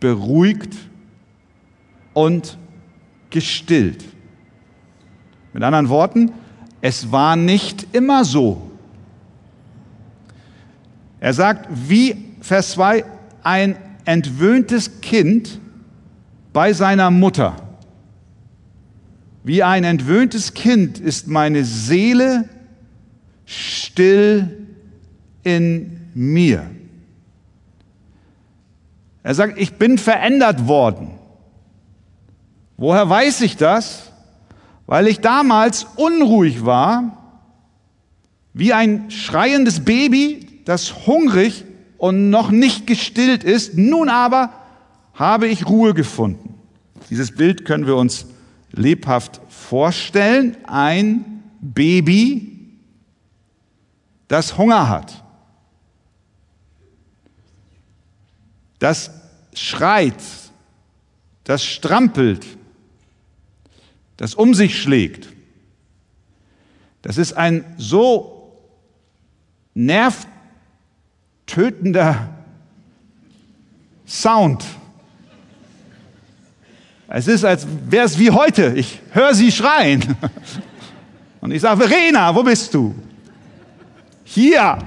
beruhigt 0.00 0.78
und 2.14 2.56
gestillt. 3.28 4.02
Mit 5.52 5.62
anderen 5.62 5.90
Worten, 5.90 6.32
es 6.80 7.12
war 7.12 7.36
nicht 7.36 7.86
immer 7.94 8.24
so. 8.24 8.70
Er 11.20 11.34
sagt, 11.34 11.68
wie 11.70 12.16
Vers 12.40 12.70
2, 12.70 13.04
ein 13.42 13.89
entwöhntes 14.04 15.00
Kind 15.00 15.60
bei 16.52 16.72
seiner 16.72 17.10
Mutter. 17.10 17.56
Wie 19.42 19.62
ein 19.62 19.84
entwöhntes 19.84 20.54
Kind 20.54 20.98
ist 20.98 21.28
meine 21.28 21.64
Seele 21.64 22.48
still 23.46 24.66
in 25.42 26.10
mir. 26.14 26.70
Er 29.22 29.34
sagt, 29.34 29.58
ich 29.58 29.74
bin 29.74 29.98
verändert 29.98 30.66
worden. 30.66 31.10
Woher 32.76 33.08
weiß 33.08 33.42
ich 33.42 33.56
das? 33.56 34.10
Weil 34.86 35.06
ich 35.06 35.20
damals 35.20 35.86
unruhig 35.96 36.64
war, 36.64 37.16
wie 38.52 38.72
ein 38.72 39.10
schreiendes 39.10 39.84
Baby, 39.84 40.46
das 40.64 41.06
hungrig 41.06 41.64
und 42.00 42.30
noch 42.30 42.50
nicht 42.50 42.86
gestillt 42.86 43.44
ist. 43.44 43.76
Nun 43.76 44.08
aber 44.08 44.54
habe 45.12 45.46
ich 45.48 45.68
Ruhe 45.68 45.92
gefunden. 45.92 46.54
Dieses 47.10 47.30
Bild 47.30 47.66
können 47.66 47.86
wir 47.86 47.96
uns 47.96 48.24
lebhaft 48.72 49.42
vorstellen. 49.50 50.56
Ein 50.64 51.42
Baby, 51.60 52.70
das 54.28 54.56
Hunger 54.56 54.88
hat, 54.88 55.22
das 58.78 59.10
schreit, 59.52 60.14
das 61.44 61.62
strampelt, 61.62 62.46
das 64.16 64.34
um 64.34 64.54
sich 64.54 64.80
schlägt. 64.80 65.28
Das 67.02 67.18
ist 67.18 67.34
ein 67.34 67.74
so 67.76 68.58
nervtötender 71.50 72.28
Sound. 74.06 74.64
Es 77.08 77.26
ist, 77.26 77.44
als 77.44 77.66
wäre 77.88 78.06
es 78.06 78.18
wie 78.18 78.30
heute. 78.30 78.74
Ich 78.76 79.00
höre 79.10 79.34
sie 79.34 79.50
schreien. 79.50 80.16
Und 81.40 81.52
ich 81.52 81.60
sage, 81.60 81.86
Verena, 81.86 82.34
wo 82.34 82.42
bist 82.42 82.72
du? 82.74 82.94
Hier, 84.24 84.78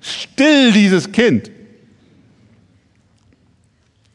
still 0.00 0.72
dieses 0.72 1.10
Kind. 1.10 1.50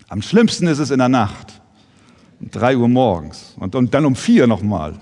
Am 0.10 0.22
schlimmsten 0.22 0.68
ist 0.68 0.80
es 0.80 0.90
in 0.92 0.98
der 1.00 1.08
Nacht, 1.08 1.62
um 2.42 2.50
drei 2.52 2.76
Uhr 2.76 2.90
morgens 2.90 3.54
und, 3.58 3.76
und 3.76 3.94
dann 3.94 4.06
um 4.06 4.14
vier 4.14 4.46
nochmal. 4.46 4.96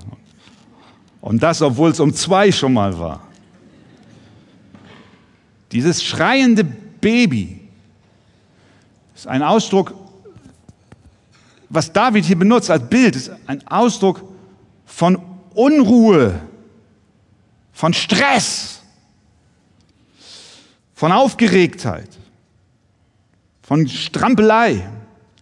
Und 1.19 1.41
das, 1.41 1.63
obwohl 1.63 1.89
es 1.89 1.99
um 1.99 2.13
zwei 2.13 2.51
schon 2.51 2.73
mal 2.73 2.99
war. 2.99 3.28
Dieses 5.71 6.03
schreiende 6.03 6.63
Baby 6.63 7.59
ist 9.15 9.27
ein 9.27 9.43
Ausdruck, 9.43 9.93
was 11.69 11.93
David 11.93 12.25
hier 12.25 12.37
benutzt 12.37 12.71
als 12.71 12.89
Bild, 12.89 13.15
ist 13.15 13.31
ein 13.45 13.65
Ausdruck 13.67 14.23
von 14.85 15.21
Unruhe, 15.53 16.39
von 17.73 17.93
Stress 17.93 18.79
von 20.99 21.13
Aufgeregtheit, 21.13 22.09
von 23.61 23.87
Strampelei. 23.87 24.85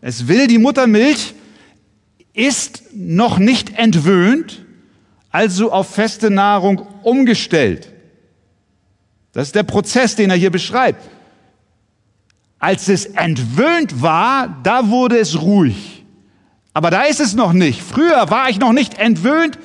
Es 0.01 0.27
will 0.27 0.45
die 0.45 0.59
Muttermilch, 0.59 1.33
ist 2.31 2.83
noch 2.93 3.39
nicht 3.39 3.75
entwöhnt, 3.75 4.63
also 5.31 5.71
auf 5.71 5.89
feste 5.89 6.29
Nahrung 6.29 6.85
umgestellt. 7.01 7.91
Das 9.37 9.49
ist 9.49 9.55
der 9.55 9.61
Prozess, 9.61 10.15
den 10.15 10.31
er 10.31 10.35
hier 10.35 10.49
beschreibt. 10.49 10.99
Als 12.57 12.89
es 12.89 13.05
entwöhnt 13.05 14.01
war, 14.01 14.57
da 14.63 14.89
wurde 14.89 15.19
es 15.19 15.39
ruhig. 15.39 16.03
Aber 16.73 16.89
da 16.89 17.03
ist 17.03 17.19
es 17.19 17.35
noch 17.35 17.53
nicht. 17.53 17.83
Früher 17.83 18.31
war 18.31 18.49
ich 18.49 18.57
noch 18.57 18.73
nicht 18.73 18.97
entwöhnt, 18.97 19.59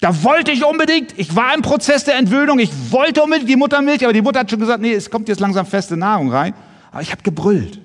Da 0.00 0.22
wollte 0.22 0.52
ich 0.52 0.64
unbedingt, 0.64 1.18
ich 1.18 1.34
war 1.34 1.52
im 1.56 1.62
Prozess 1.62 2.04
der 2.04 2.16
Entwöhnung, 2.18 2.60
ich 2.60 2.70
wollte 2.92 3.20
unbedingt 3.20 3.48
die 3.48 3.56
Muttermilch, 3.56 4.04
aber 4.04 4.12
die 4.12 4.22
Mutter 4.22 4.38
hat 4.38 4.50
schon 4.50 4.60
gesagt, 4.60 4.80
nee, 4.80 4.92
es 4.92 5.10
kommt 5.10 5.28
jetzt 5.28 5.40
langsam 5.40 5.66
feste 5.66 5.96
Nahrung 5.96 6.30
rein. 6.30 6.54
Aber 6.92 7.02
ich 7.02 7.10
habe 7.10 7.22
gebrüllt. 7.22 7.80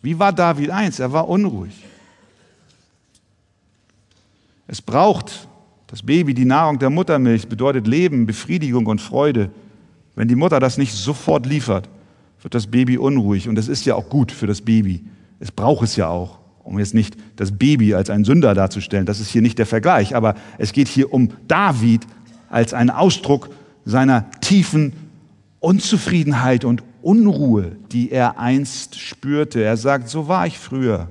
Wie 0.00 0.18
war 0.18 0.32
David 0.32 0.70
eins? 0.70 0.98
Er 0.98 1.12
war 1.12 1.28
unruhig. 1.28 1.74
Es 4.66 4.80
braucht 4.80 5.46
das 5.88 6.02
Baby 6.02 6.32
die 6.32 6.46
Nahrung 6.46 6.78
der 6.78 6.88
Muttermilch, 6.88 7.48
bedeutet 7.48 7.86
Leben, 7.86 8.24
Befriedigung 8.24 8.86
und 8.86 9.02
Freude. 9.02 9.50
Wenn 10.14 10.28
die 10.28 10.36
Mutter 10.36 10.60
das 10.60 10.78
nicht 10.78 10.94
sofort 10.94 11.46
liefert, 11.46 11.88
wird 12.42 12.54
das 12.54 12.66
Baby 12.66 12.98
unruhig. 12.98 13.48
Und 13.48 13.54
das 13.54 13.68
ist 13.68 13.84
ja 13.84 13.94
auch 13.94 14.08
gut 14.08 14.32
für 14.32 14.46
das 14.46 14.60
Baby. 14.60 15.04
Es 15.38 15.50
braucht 15.50 15.84
es 15.84 15.96
ja 15.96 16.08
auch, 16.08 16.38
um 16.64 16.78
jetzt 16.78 16.94
nicht 16.94 17.16
das 17.36 17.56
Baby 17.56 17.94
als 17.94 18.10
einen 18.10 18.24
Sünder 18.24 18.54
darzustellen. 18.54 19.06
Das 19.06 19.20
ist 19.20 19.30
hier 19.30 19.42
nicht 19.42 19.58
der 19.58 19.66
Vergleich. 19.66 20.14
Aber 20.14 20.34
es 20.58 20.72
geht 20.72 20.88
hier 20.88 21.12
um 21.12 21.30
David 21.48 22.06
als 22.48 22.74
einen 22.74 22.90
Ausdruck 22.90 23.50
seiner 23.84 24.30
tiefen 24.40 24.92
Unzufriedenheit 25.60 26.64
und 26.64 26.82
Unruhe, 27.02 27.76
die 27.92 28.10
er 28.10 28.38
einst 28.38 28.98
spürte. 28.98 29.62
Er 29.62 29.76
sagt, 29.76 30.08
so 30.08 30.28
war 30.28 30.46
ich 30.46 30.58
früher. 30.58 31.08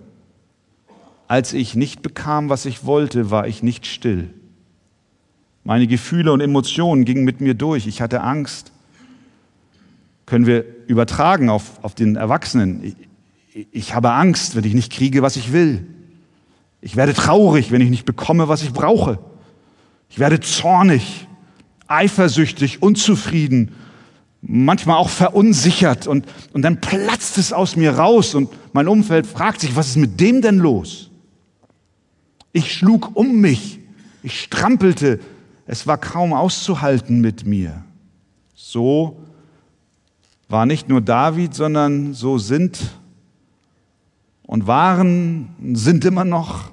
Als 1.27 1.53
ich 1.53 1.75
nicht 1.75 2.01
bekam, 2.01 2.49
was 2.49 2.65
ich 2.65 2.85
wollte, 2.85 3.31
war 3.31 3.47
ich 3.47 3.61
nicht 3.63 3.85
still. 3.85 4.29
Meine 5.63 5.87
Gefühle 5.87 6.31
und 6.31 6.41
Emotionen 6.41 7.05
gingen 7.05 7.23
mit 7.23 7.41
mir 7.41 7.53
durch. 7.53 7.85
Ich 7.85 8.01
hatte 8.01 8.21
Angst. 8.21 8.71
Können 10.29 10.45
wir 10.45 10.63
übertragen 10.85 11.49
auf, 11.49 11.83
auf 11.83 11.95
den 11.95 12.15
Erwachsenen. 12.15 12.95
Ich, 13.51 13.67
ich 13.71 13.95
habe 13.95 14.11
Angst, 14.11 14.55
wenn 14.55 14.63
ich 14.63 14.75
nicht 14.75 14.91
kriege, 14.91 15.23
was 15.23 15.35
ich 15.37 15.51
will. 15.51 15.87
Ich 16.81 16.95
werde 16.95 17.15
traurig, 17.15 17.71
wenn 17.71 17.81
ich 17.81 17.89
nicht 17.89 18.05
bekomme, 18.05 18.47
was 18.47 18.61
ich 18.61 18.71
brauche. 18.71 19.17
Ich 20.07 20.19
werde 20.19 20.39
zornig, 20.39 21.27
eifersüchtig, 21.87 22.83
unzufrieden, 22.83 23.71
manchmal 24.43 24.97
auch 24.97 25.09
verunsichert 25.09 26.05
und, 26.05 26.27
und 26.53 26.61
dann 26.61 26.79
platzt 26.79 27.39
es 27.39 27.51
aus 27.51 27.75
mir 27.75 27.93
raus 27.93 28.35
und 28.35 28.51
mein 28.71 28.87
Umfeld 28.87 29.25
fragt 29.25 29.61
sich, 29.61 29.75
was 29.75 29.87
ist 29.87 29.97
mit 29.97 30.19
dem 30.19 30.43
denn 30.43 30.59
los? 30.59 31.09
Ich 32.53 32.71
schlug 32.71 33.15
um 33.15 33.41
mich, 33.41 33.79
ich 34.21 34.39
strampelte, 34.41 35.19
es 35.65 35.87
war 35.87 35.97
kaum 35.97 36.33
auszuhalten 36.33 37.19
mit 37.19 37.47
mir. 37.47 37.83
So 38.53 39.25
war 40.49 40.65
nicht 40.65 40.89
nur 40.89 40.99
David, 40.99 41.53
sondern 41.53 42.13
so 42.13 42.39
sind 42.39 42.79
und 44.41 44.65
waren, 44.65 45.49
sind 45.73 46.03
immer 46.03 46.25
noch 46.25 46.71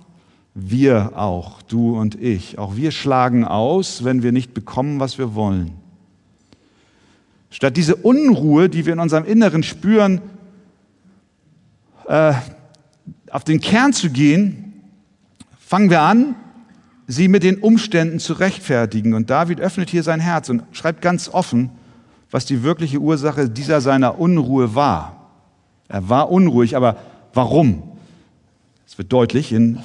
wir 0.54 1.12
auch, 1.14 1.60
du 1.60 1.98
und 1.98 2.14
ich. 2.14 2.58
Auch 2.58 2.76
wir 2.76 2.90
schlagen 2.90 3.44
aus, 3.44 4.02
wenn 4.02 4.22
wir 4.22 4.32
nicht 4.32 4.54
bekommen, 4.54 4.98
was 4.98 5.18
wir 5.18 5.34
wollen. 5.34 5.72
Statt 7.50 7.76
diese 7.76 7.96
Unruhe, 7.96 8.70
die 8.70 8.86
wir 8.86 8.94
in 8.94 8.98
unserem 8.98 9.26
Inneren 9.26 9.62
spüren, 9.62 10.22
äh, 12.08 12.32
auf 13.30 13.44
den 13.44 13.60
Kern 13.60 13.92
zu 13.92 14.08
gehen, 14.08 14.72
fangen 15.58 15.90
wir 15.90 16.00
an, 16.00 16.34
sie 17.06 17.28
mit 17.28 17.42
den 17.42 17.58
Umständen 17.58 18.18
zu 18.20 18.32
rechtfertigen. 18.32 19.12
Und 19.12 19.28
David 19.28 19.60
öffnet 19.60 19.90
hier 19.90 20.02
sein 20.02 20.20
Herz 20.20 20.48
und 20.48 20.62
schreibt 20.72 21.02
ganz 21.02 21.28
offen, 21.28 21.70
was 22.36 22.44
die 22.44 22.62
wirkliche 22.62 22.98
Ursache 22.98 23.48
dieser 23.48 23.80
seiner 23.80 24.18
Unruhe 24.18 24.74
war. 24.74 25.30
Er 25.88 26.10
war 26.10 26.30
unruhig, 26.30 26.76
aber 26.76 26.98
warum? 27.32 27.82
Es 28.86 28.98
wird 28.98 29.10
deutlich 29.10 29.54
in 29.54 29.78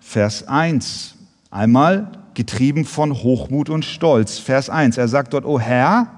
Vers 0.00 0.46
1. 0.46 1.14
Einmal 1.50 2.12
getrieben 2.34 2.84
von 2.84 3.14
Hochmut 3.14 3.70
und 3.70 3.86
Stolz. 3.86 4.36
Vers 4.36 4.68
1. 4.68 4.98
Er 4.98 5.08
sagt 5.08 5.32
dort, 5.32 5.46
O 5.46 5.58
Herr, 5.58 6.08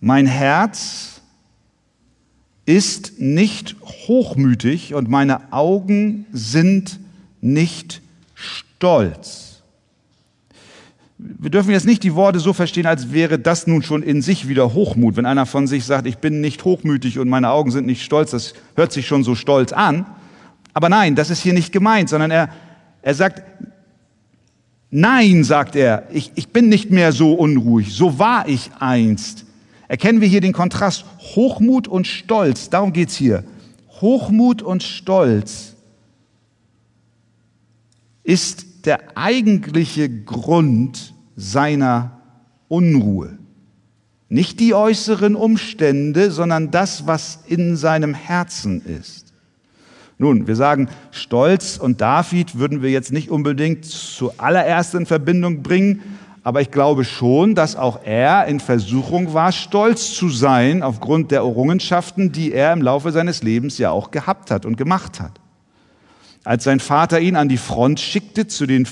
mein 0.00 0.26
Herz 0.26 1.22
ist 2.66 3.18
nicht 3.18 3.76
hochmütig 4.06 4.92
und 4.92 5.08
meine 5.08 5.54
Augen 5.54 6.26
sind 6.34 7.00
nicht 7.40 8.02
stolz. 8.34 9.43
Wir 11.16 11.50
dürfen 11.50 11.70
jetzt 11.70 11.86
nicht 11.86 12.02
die 12.02 12.14
Worte 12.14 12.40
so 12.40 12.52
verstehen, 12.52 12.86
als 12.86 13.12
wäre 13.12 13.38
das 13.38 13.66
nun 13.66 13.82
schon 13.82 14.02
in 14.02 14.20
sich 14.20 14.48
wieder 14.48 14.74
Hochmut. 14.74 15.16
Wenn 15.16 15.26
einer 15.26 15.46
von 15.46 15.68
sich 15.68 15.84
sagt, 15.84 16.06
ich 16.06 16.18
bin 16.18 16.40
nicht 16.40 16.64
hochmütig 16.64 17.20
und 17.20 17.28
meine 17.28 17.50
Augen 17.50 17.70
sind 17.70 17.86
nicht 17.86 18.02
stolz, 18.02 18.32
das 18.32 18.54
hört 18.74 18.92
sich 18.92 19.06
schon 19.06 19.22
so 19.22 19.36
stolz 19.36 19.72
an. 19.72 20.06
Aber 20.72 20.88
nein, 20.88 21.14
das 21.14 21.30
ist 21.30 21.40
hier 21.40 21.52
nicht 21.52 21.70
gemeint, 21.70 22.08
sondern 22.08 22.32
er, 22.32 22.48
er 23.02 23.14
sagt, 23.14 23.42
nein, 24.90 25.44
sagt 25.44 25.76
er, 25.76 26.08
ich, 26.10 26.32
ich 26.34 26.48
bin 26.48 26.68
nicht 26.68 26.90
mehr 26.90 27.12
so 27.12 27.34
unruhig, 27.34 27.94
so 27.94 28.18
war 28.18 28.48
ich 28.48 28.70
einst. 28.80 29.46
Erkennen 29.86 30.20
wir 30.20 30.26
hier 30.26 30.40
den 30.40 30.52
Kontrast 30.52 31.04
Hochmut 31.36 31.86
und 31.86 32.08
Stolz, 32.08 32.70
darum 32.70 32.92
geht's 32.92 33.14
hier. 33.14 33.44
Hochmut 34.00 34.62
und 34.62 34.82
Stolz 34.82 35.74
ist 38.24 38.66
der 38.84 39.16
eigentliche 39.16 40.08
Grund 40.08 41.14
seiner 41.36 42.20
Unruhe. 42.68 43.38
Nicht 44.28 44.60
die 44.60 44.74
äußeren 44.74 45.36
Umstände, 45.36 46.30
sondern 46.30 46.70
das, 46.70 47.06
was 47.06 47.40
in 47.46 47.76
seinem 47.76 48.14
Herzen 48.14 48.84
ist. 48.84 49.32
Nun, 50.18 50.46
wir 50.46 50.56
sagen, 50.56 50.88
Stolz 51.10 51.76
und 51.76 52.00
David 52.00 52.58
würden 52.58 52.82
wir 52.82 52.90
jetzt 52.90 53.12
nicht 53.12 53.30
unbedingt 53.30 53.84
zuallererst 53.84 54.94
in 54.94 55.06
Verbindung 55.06 55.62
bringen, 55.62 56.00
aber 56.44 56.60
ich 56.60 56.70
glaube 56.70 57.04
schon, 57.04 57.54
dass 57.54 57.74
auch 57.74 58.00
er 58.04 58.46
in 58.46 58.60
Versuchung 58.60 59.32
war, 59.32 59.50
stolz 59.50 60.12
zu 60.12 60.28
sein 60.28 60.82
aufgrund 60.82 61.30
der 61.30 61.40
Errungenschaften, 61.40 62.32
die 62.32 62.52
er 62.52 62.72
im 62.72 62.82
Laufe 62.82 63.12
seines 63.12 63.42
Lebens 63.42 63.78
ja 63.78 63.90
auch 63.90 64.10
gehabt 64.10 64.50
hat 64.50 64.66
und 64.66 64.76
gemacht 64.76 65.20
hat. 65.20 65.40
Als 66.44 66.64
sein 66.64 66.78
Vater 66.78 67.20
ihn 67.20 67.36
an 67.36 67.48
die 67.48 67.56
Front 67.56 68.00
schickte 68.00 68.46
zu 68.46 68.66
den 68.66 68.86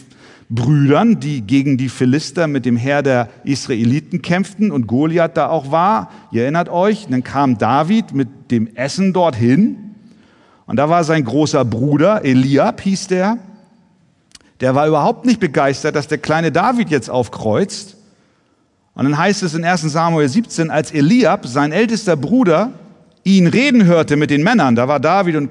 Brüdern, 0.48 1.20
die 1.20 1.42
gegen 1.42 1.76
die 1.76 1.88
Philister 1.88 2.46
mit 2.46 2.66
dem 2.66 2.76
Heer 2.76 3.02
der 3.02 3.28
Israeliten 3.44 4.22
kämpften 4.22 4.70
und 4.70 4.86
Goliath 4.86 5.36
da 5.36 5.48
auch 5.48 5.70
war, 5.70 6.10
ihr 6.30 6.42
erinnert 6.42 6.68
euch, 6.68 7.06
dann 7.08 7.22
kam 7.22 7.58
David 7.58 8.12
mit 8.12 8.50
dem 8.50 8.74
Essen 8.74 9.12
dorthin 9.12 9.94
und 10.66 10.76
da 10.76 10.88
war 10.88 11.04
sein 11.04 11.24
großer 11.24 11.64
Bruder, 11.64 12.24
Eliab 12.24 12.80
hieß 12.80 13.06
der, 13.08 13.38
der 14.60 14.74
war 14.74 14.86
überhaupt 14.86 15.26
nicht 15.26 15.40
begeistert, 15.40 15.96
dass 15.96 16.08
der 16.08 16.18
kleine 16.18 16.52
David 16.52 16.88
jetzt 16.88 17.10
aufkreuzt. 17.10 17.96
Und 18.94 19.04
dann 19.04 19.18
heißt 19.18 19.42
es 19.42 19.54
in 19.54 19.64
1 19.64 19.80
Samuel 19.82 20.28
17, 20.28 20.70
als 20.70 20.92
Eliab, 20.92 21.46
sein 21.46 21.72
ältester 21.72 22.14
Bruder, 22.14 22.72
ihn 23.24 23.46
reden 23.46 23.84
hörte 23.84 24.16
mit 24.16 24.30
den 24.30 24.42
Männern, 24.42 24.74
da 24.74 24.88
war 24.88 25.00
David 25.00 25.36
und 25.36 25.50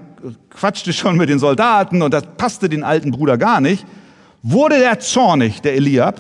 quatschte 0.50 0.94
schon 0.94 1.18
mit 1.18 1.30
den 1.30 1.40
Soldaten 1.40 2.02
und 2.02 2.14
das 2.14 2.24
passte 2.38 2.70
den 2.70 2.84
alten 2.84 3.12
Bruder 3.12 3.38
gar 3.38 3.62
nicht, 3.62 3.86
wurde 4.44 4.80
der 4.80 5.00
zornig, 5.00 5.62
der 5.62 5.76
Eliab, 5.76 6.20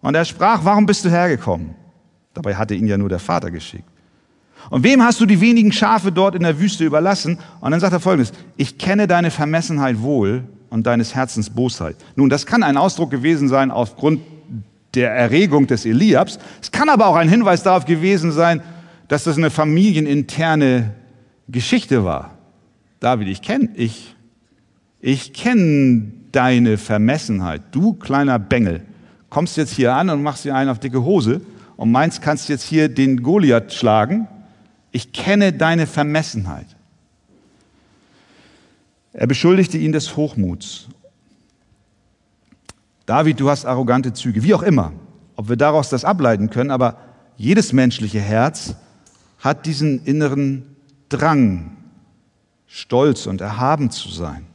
und 0.00 0.14
er 0.14 0.24
sprach, 0.24 0.60
warum 0.64 0.86
bist 0.86 1.04
du 1.04 1.10
hergekommen? 1.10 1.74
Dabei 2.34 2.54
hatte 2.54 2.74
ihn 2.74 2.86
ja 2.86 2.96
nur 2.96 3.08
der 3.08 3.18
Vater 3.18 3.50
geschickt. 3.50 3.88
Und 4.70 4.84
wem 4.84 5.02
hast 5.02 5.20
du 5.20 5.26
die 5.26 5.40
wenigen 5.40 5.72
Schafe 5.72 6.12
dort 6.12 6.34
in 6.34 6.42
der 6.42 6.60
Wüste 6.60 6.84
überlassen? 6.84 7.38
Und 7.60 7.70
dann 7.70 7.80
sagt 7.80 7.92
er 7.92 8.00
folgendes, 8.00 8.32
ich 8.56 8.78
kenne 8.78 9.06
deine 9.06 9.30
Vermessenheit 9.30 10.00
wohl 10.00 10.44
und 10.70 10.86
deines 10.86 11.14
Herzens 11.14 11.50
Bosheit. 11.50 11.96
Nun, 12.16 12.28
das 12.28 12.46
kann 12.46 12.62
ein 12.62 12.76
Ausdruck 12.76 13.10
gewesen 13.10 13.48
sein 13.48 13.70
aufgrund 13.70 14.20
der 14.94 15.10
Erregung 15.12 15.66
des 15.66 15.84
Eliabs. 15.84 16.38
Es 16.60 16.70
kann 16.70 16.88
aber 16.88 17.06
auch 17.06 17.16
ein 17.16 17.28
Hinweis 17.28 17.62
darauf 17.62 17.84
gewesen 17.84 18.32
sein, 18.32 18.62
dass 19.08 19.24
das 19.24 19.38
eine 19.38 19.50
familieninterne 19.50 20.94
Geschichte 21.48 22.04
war. 22.04 22.36
David, 23.00 23.28
ich 23.28 23.42
kenne 23.42 23.70
ich, 23.74 24.14
ich 25.00 25.32
kenne 25.32 26.12
deine 26.32 26.76
Vermessenheit. 26.76 27.62
Du 27.70 27.94
kleiner 27.94 28.38
Bengel, 28.38 28.82
kommst 29.30 29.56
jetzt 29.56 29.72
hier 29.72 29.94
an 29.94 30.10
und 30.10 30.22
machst 30.22 30.44
dir 30.44 30.54
einen 30.54 30.70
auf 30.70 30.78
dicke 30.78 31.02
Hose 31.02 31.40
und 31.76 31.90
meinst, 31.90 32.20
kannst 32.20 32.48
jetzt 32.48 32.64
hier 32.64 32.88
den 32.88 33.22
Goliath 33.22 33.72
schlagen. 33.72 34.28
Ich 34.92 35.12
kenne 35.12 35.52
deine 35.52 35.86
Vermessenheit. 35.86 36.66
Er 39.12 39.26
beschuldigte 39.26 39.78
ihn 39.78 39.92
des 39.92 40.16
Hochmuts. 40.16 40.88
David, 43.06 43.40
du 43.40 43.48
hast 43.48 43.64
arrogante 43.64 44.12
Züge, 44.12 44.42
wie 44.42 44.54
auch 44.54 44.62
immer. 44.62 44.92
Ob 45.34 45.48
wir 45.48 45.56
daraus 45.56 45.88
das 45.88 46.04
ableiten 46.04 46.50
können, 46.50 46.70
aber 46.70 46.98
jedes 47.36 47.72
menschliche 47.72 48.20
Herz 48.20 48.74
hat 49.38 49.66
diesen 49.66 50.04
inneren 50.04 50.76
Drang, 51.08 51.76
stolz 52.66 53.26
und 53.26 53.40
erhaben 53.40 53.90
zu 53.90 54.08
sein. 54.08 54.46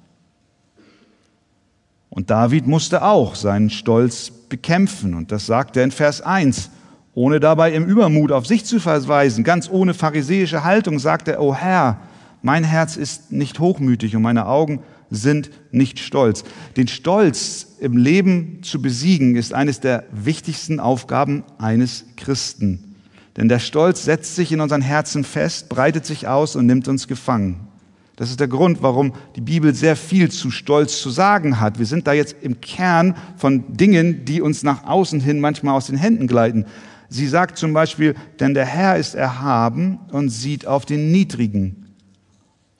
Und 2.10 2.30
David 2.30 2.68
musste 2.68 3.02
auch 3.02 3.34
seinen 3.34 3.72
Stolz 3.72 4.30
bekämpfen. 4.30 5.16
Und 5.16 5.32
das 5.32 5.48
sagt 5.48 5.78
er 5.78 5.84
in 5.84 5.90
Vers 5.90 6.22
1. 6.22 6.70
Ohne 7.16 7.40
dabei 7.40 7.74
im 7.74 7.86
Übermut 7.86 8.32
auf 8.32 8.46
sich 8.46 8.66
zu 8.66 8.80
verweisen, 8.80 9.44
ganz 9.44 9.68
ohne 9.70 9.96
pharisäische 9.96 10.64
Haltung, 10.64 11.00
sagt 11.00 11.28
er, 11.28 11.42
O 11.42 11.56
Herr, 11.56 12.00
mein 12.44 12.64
Herz 12.64 12.98
ist 12.98 13.32
nicht 13.32 13.60
hochmütig 13.60 14.16
und 14.16 14.22
meine 14.22 14.46
Augen 14.46 14.84
sind 15.10 15.50
nicht 15.72 16.00
stolz. 16.00 16.44
Den 16.76 16.88
Stolz 16.88 17.78
im 17.80 17.98
Leben 17.98 18.60
zu 18.62 18.82
besiegen 18.82 19.36
ist 19.36 19.54
eines 19.54 19.80
der 19.80 20.04
wichtigsten 20.12 20.80
Aufgaben 20.80 21.44
eines 21.58 22.06
Christen. 22.16 22.93
Denn 23.38 23.50
der 23.50 23.60
Stolz 23.60 24.04
setzt 24.04 24.36
sich 24.36 24.52
in 24.52 24.62
unseren 24.62 24.82
Herzen 24.82 25.24
fest, 25.24 25.70
breitet 25.70 26.06
sich 26.06 26.28
aus 26.28 26.56
und 26.56 26.66
nimmt 26.66 26.88
uns 26.88 27.08
gefangen. 27.08 27.68
Das 28.16 28.30
ist 28.30 28.40
der 28.40 28.48
Grund, 28.48 28.84
warum 28.84 29.14
die 29.36 29.42
Bibel 29.42 29.74
sehr 29.74 29.96
viel 29.96 30.30
zu 30.30 30.52
Stolz 30.52 31.02
zu 31.02 31.10
sagen 31.10 31.60
hat. 31.60 31.80
Wir 31.80 31.88
sind 31.88 32.06
da 32.06 32.14
jetzt 32.14 32.36
im 32.42 32.62
Kern 32.62 33.16
von 33.38 33.76
Dingen, 33.76 34.24
die 34.26 34.42
uns 34.42 34.62
nach 34.62 34.86
außen 34.86 35.20
hin 35.20 35.40
manchmal 35.40 35.76
aus 35.76 35.88
den 35.88 35.98
Händen 35.98 36.28
gleiten. 36.28 36.66
Sie 37.10 37.28
sagt 37.28 37.58
zum 37.58 37.74
Beispiel, 37.74 38.16
denn 38.40 38.54
der 38.54 38.66
Herr 38.66 38.98
ist 38.98 39.16
erhaben 39.16 40.00
und 40.12 40.30
sieht 40.30 40.68
auf 40.68 40.86
den 40.86 41.12
Niedrigen 41.12 41.84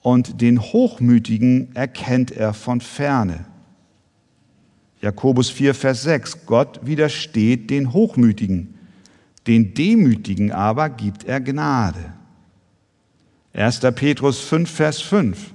und 0.04 0.42
den 0.42 0.60
Hochmütigen 0.60 1.74
erkennt 1.74 2.30
er 2.30 2.52
von 2.52 2.82
ferne. 2.82 3.46
Jakobus 5.00 5.50
4, 5.50 5.74
Vers 5.74 6.02
6, 6.02 6.46
Gott 6.46 6.80
widersteht 6.82 7.70
den 7.70 7.92
Hochmütigen, 7.92 8.74
den 9.46 9.74
Demütigen 9.74 10.52
aber 10.52 10.88
gibt 10.88 11.24
er 11.24 11.40
Gnade. 11.40 12.12
1. 13.52 13.80
Petrus 13.94 14.40
5, 14.40 14.70
Vers 14.70 15.00
5. 15.00 15.54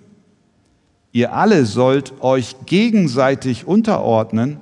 Ihr 1.11 1.33
alle 1.33 1.65
sollt 1.65 2.21
euch 2.21 2.55
gegenseitig 2.65 3.65
unterordnen 3.65 4.57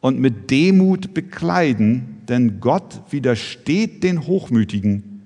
und 0.00 0.18
mit 0.18 0.50
Demut 0.50 1.14
bekleiden, 1.14 2.22
denn 2.28 2.60
Gott 2.60 3.00
widersteht 3.10 4.02
den 4.02 4.26
Hochmütigen, 4.26 5.24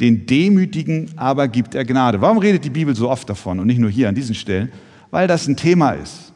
den 0.00 0.26
Demütigen 0.26 1.10
aber 1.16 1.48
gibt 1.48 1.74
er 1.74 1.84
Gnade. 1.84 2.20
Warum 2.20 2.38
redet 2.38 2.64
die 2.64 2.70
Bibel 2.70 2.94
so 2.94 3.10
oft 3.10 3.28
davon 3.28 3.58
und 3.58 3.66
nicht 3.66 3.80
nur 3.80 3.90
hier 3.90 4.08
an 4.08 4.14
diesen 4.14 4.34
Stellen? 4.34 4.70
Weil 5.10 5.26
das 5.26 5.48
ein 5.48 5.56
Thema 5.56 5.92
ist. 5.92 6.32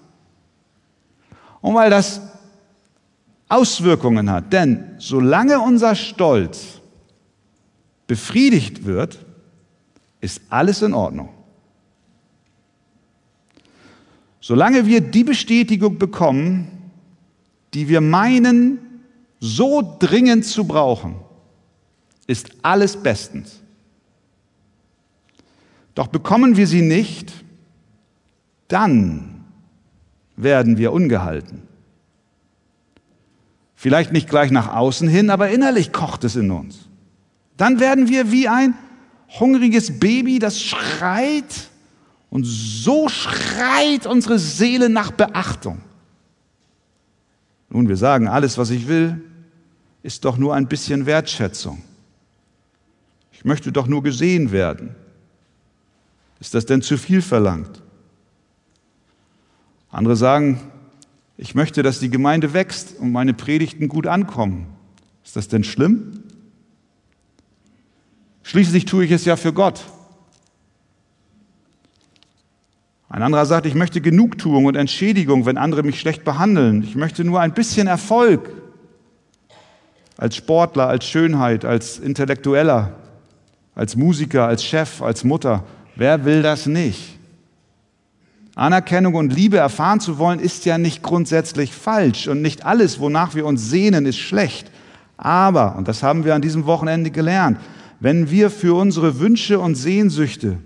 Und 1.60 1.74
weil 1.74 1.90
das 1.90 2.20
Auswirkungen 3.50 4.30
hat. 4.30 4.52
Denn 4.52 4.94
solange 4.98 5.60
unser 5.60 5.94
Stolz 5.94 6.80
befriedigt 8.06 8.84
wird, 8.84 9.18
ist 10.20 10.40
alles 10.48 10.82
in 10.82 10.94
Ordnung. 10.94 11.28
Solange 14.40 14.86
wir 14.86 15.00
die 15.00 15.24
Bestätigung 15.24 15.98
bekommen, 15.98 16.68
die 17.74 17.88
wir 17.88 18.00
meinen, 18.00 18.78
so 19.38 19.96
dringend 19.98 20.44
zu 20.44 20.64
brauchen, 20.64 21.16
ist 22.26 22.50
alles 22.62 22.96
bestens. 22.96 23.60
Doch 25.94 26.06
bekommen 26.06 26.56
wir 26.56 26.66
sie 26.66 26.82
nicht, 26.82 27.32
dann 28.68 29.44
werden 30.36 30.78
wir 30.78 30.92
ungehalten. 30.92 31.69
Vielleicht 33.80 34.12
nicht 34.12 34.28
gleich 34.28 34.50
nach 34.50 34.74
außen 34.74 35.08
hin, 35.08 35.30
aber 35.30 35.48
innerlich 35.48 35.90
kocht 35.90 36.24
es 36.24 36.36
in 36.36 36.50
uns. 36.50 36.80
Dann 37.56 37.80
werden 37.80 38.10
wir 38.10 38.30
wie 38.30 38.46
ein 38.46 38.74
hungriges 39.40 39.98
Baby, 39.98 40.38
das 40.38 40.60
schreit 40.60 41.70
und 42.28 42.44
so 42.44 43.08
schreit 43.08 44.04
unsere 44.04 44.38
Seele 44.38 44.90
nach 44.90 45.12
Beachtung. 45.12 45.80
Nun, 47.70 47.88
wir 47.88 47.96
sagen, 47.96 48.28
alles, 48.28 48.58
was 48.58 48.68
ich 48.68 48.86
will, 48.86 49.24
ist 50.02 50.26
doch 50.26 50.36
nur 50.36 50.54
ein 50.54 50.68
bisschen 50.68 51.06
Wertschätzung. 51.06 51.82
Ich 53.32 53.46
möchte 53.46 53.72
doch 53.72 53.86
nur 53.86 54.02
gesehen 54.02 54.52
werden. 54.52 54.94
Ist 56.38 56.52
das 56.52 56.66
denn 56.66 56.82
zu 56.82 56.98
viel 56.98 57.22
verlangt? 57.22 57.80
Andere 59.90 60.16
sagen, 60.16 60.69
ich 61.40 61.54
möchte, 61.54 61.82
dass 61.82 62.00
die 62.00 62.10
Gemeinde 62.10 62.52
wächst 62.52 62.98
und 62.98 63.12
meine 63.12 63.32
Predigten 63.32 63.88
gut 63.88 64.06
ankommen. 64.06 64.66
Ist 65.24 65.36
das 65.36 65.48
denn 65.48 65.64
schlimm? 65.64 66.22
Schließlich 68.42 68.84
tue 68.84 69.06
ich 69.06 69.10
es 69.10 69.24
ja 69.24 69.36
für 69.36 69.54
Gott. 69.54 69.86
Ein 73.08 73.22
anderer 73.22 73.46
sagt, 73.46 73.64
ich 73.64 73.74
möchte 73.74 74.02
Genugtuung 74.02 74.66
und 74.66 74.74
Entschädigung, 74.74 75.46
wenn 75.46 75.56
andere 75.56 75.82
mich 75.82 75.98
schlecht 75.98 76.24
behandeln. 76.24 76.82
Ich 76.82 76.94
möchte 76.94 77.24
nur 77.24 77.40
ein 77.40 77.54
bisschen 77.54 77.86
Erfolg 77.86 78.50
als 80.18 80.36
Sportler, 80.36 80.88
als 80.88 81.06
Schönheit, 81.06 81.64
als 81.64 81.98
Intellektueller, 81.98 82.92
als 83.74 83.96
Musiker, 83.96 84.46
als 84.46 84.62
Chef, 84.62 85.00
als 85.00 85.24
Mutter. 85.24 85.64
Wer 85.96 86.26
will 86.26 86.42
das 86.42 86.66
nicht? 86.66 87.19
Anerkennung 88.54 89.14
und 89.14 89.32
Liebe 89.32 89.58
erfahren 89.58 90.00
zu 90.00 90.18
wollen, 90.18 90.40
ist 90.40 90.64
ja 90.64 90.78
nicht 90.78 91.02
grundsätzlich 91.02 91.72
falsch 91.72 92.28
und 92.28 92.42
nicht 92.42 92.66
alles, 92.66 93.00
wonach 93.00 93.34
wir 93.34 93.46
uns 93.46 93.70
sehnen, 93.70 94.06
ist 94.06 94.18
schlecht. 94.18 94.70
Aber, 95.16 95.76
und 95.76 95.86
das 95.86 96.02
haben 96.02 96.24
wir 96.24 96.34
an 96.34 96.42
diesem 96.42 96.66
Wochenende 96.66 97.10
gelernt, 97.10 97.58
wenn 98.00 98.30
wir 98.30 98.50
für 98.50 98.74
unsere 98.74 99.20
Wünsche 99.20 99.60
und 99.60 99.74
Sehnsüchte 99.74 100.58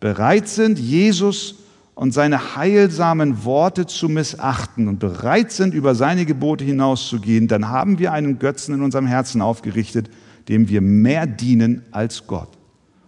bereit 0.00 0.48
sind, 0.48 0.78
Jesus 0.78 1.56
und 1.94 2.12
seine 2.12 2.56
heilsamen 2.56 3.44
Worte 3.44 3.86
zu 3.86 4.08
missachten 4.08 4.88
und 4.88 4.98
bereit 4.98 5.52
sind, 5.52 5.72
über 5.72 5.94
seine 5.94 6.26
Gebote 6.26 6.64
hinauszugehen, 6.64 7.46
dann 7.46 7.68
haben 7.68 8.00
wir 8.00 8.12
einen 8.12 8.40
Götzen 8.40 8.74
in 8.74 8.82
unserem 8.82 9.06
Herzen 9.06 9.40
aufgerichtet, 9.40 10.10
dem 10.48 10.68
wir 10.68 10.80
mehr 10.80 11.26
dienen 11.26 11.82
als 11.92 12.26
Gott. 12.26 12.50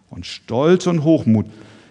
Und 0.09 0.25
Stolz 0.25 0.87
und 0.87 1.03
Hochmut 1.03 1.47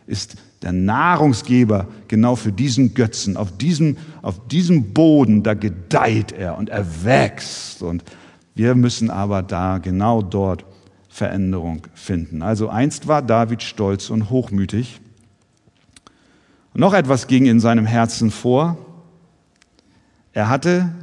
ist 0.08 0.38
der 0.66 0.74
Nahrungsgeber 0.74 1.88
genau 2.08 2.36
für 2.36 2.52
diesen 2.52 2.96
Götzen. 2.96 3.38
Auf 3.38 3.56
diesem, 3.56 3.98
auf 4.24 4.48
diesem 4.48 4.94
Boden, 4.94 5.44
da 5.44 5.54
gedeiht 5.54 6.32
er 6.32 6.58
und 6.58 6.70
er 6.70 7.06
wächst. 7.06 7.84
Und 7.84 8.04
wir 8.56 8.74
müssen 8.74 9.12
aber 9.12 9.44
da 9.44 9.78
genau 9.78 10.24
dort 10.24 10.66
Veränderung 11.08 11.84
finden. 11.94 12.42
Also 12.42 12.68
einst 12.68 13.08
war 13.08 13.22
David 13.22 13.62
stolz 13.62 14.10
und 14.10 14.30
hochmütig. 14.32 15.00
noch 16.74 16.94
etwas 16.94 17.28
ging 17.28 17.46
in 17.46 17.60
seinem 17.60 17.86
Herzen 17.86 18.32
vor. 18.32 18.78
Er 20.34 20.50
hatte 20.50 20.94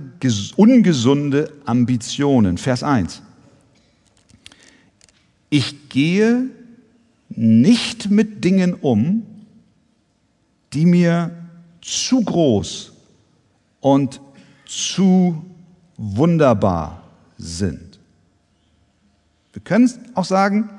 ungesunde 0.56 1.52
Ambitionen. 1.64 2.58
Vers 2.58 2.82
1. 2.82 3.22
Ich 5.50 5.88
gehe 5.88 6.50
nicht 7.30 8.10
mit 8.10 8.44
Dingen 8.44 8.74
um, 8.74 9.24
die 10.72 10.86
mir 10.86 11.30
zu 11.80 12.22
groß 12.22 12.92
und 13.80 14.20
zu 14.66 15.44
wunderbar 15.96 17.02
sind. 17.36 17.98
Wir 19.52 19.62
können 19.62 19.90
auch 20.14 20.24
sagen, 20.24 20.70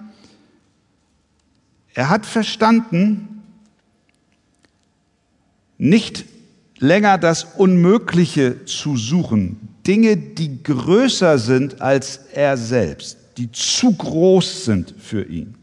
er 1.94 2.10
hat 2.10 2.26
verstanden, 2.26 3.44
nicht 5.78 6.26
länger 6.80 7.18
das 7.18 7.44
Unmögliche 7.44 8.66
zu 8.66 8.98
suchen, 8.98 9.70
Dinge, 9.86 10.18
die 10.18 10.64
größer 10.64 11.38
sind 11.38 11.82
als 11.82 12.18
er 12.34 12.58
selbst, 12.58 13.18
die 13.38 13.52
zu 13.52 13.94
groß 13.94 14.66
sind 14.66 14.96
für 14.98 15.24
ihn. 15.24 15.56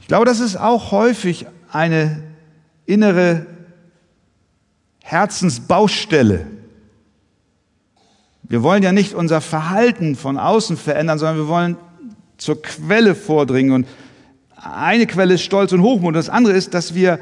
Ich 0.00 0.06
glaube, 0.06 0.26
das 0.26 0.40
ist 0.40 0.56
auch 0.56 0.92
häufig 0.92 1.46
eine 1.70 2.22
innere 2.86 3.46
Herzensbaustelle 5.02 6.46
wir 8.52 8.62
wollen 8.62 8.82
ja 8.82 8.92
nicht 8.92 9.14
unser 9.14 9.40
Verhalten 9.40 10.14
von 10.14 10.36
außen 10.36 10.76
verändern, 10.76 11.18
sondern 11.18 11.38
wir 11.38 11.48
wollen 11.48 11.78
zur 12.36 12.60
Quelle 12.60 13.14
vordringen. 13.14 13.72
Und 13.72 13.88
eine 14.56 15.06
Quelle 15.06 15.32
ist 15.32 15.42
Stolz 15.42 15.72
und 15.72 15.80
Hochmut. 15.80 16.14
Das 16.14 16.28
andere 16.28 16.52
ist, 16.52 16.74
dass 16.74 16.94
wir, 16.94 17.18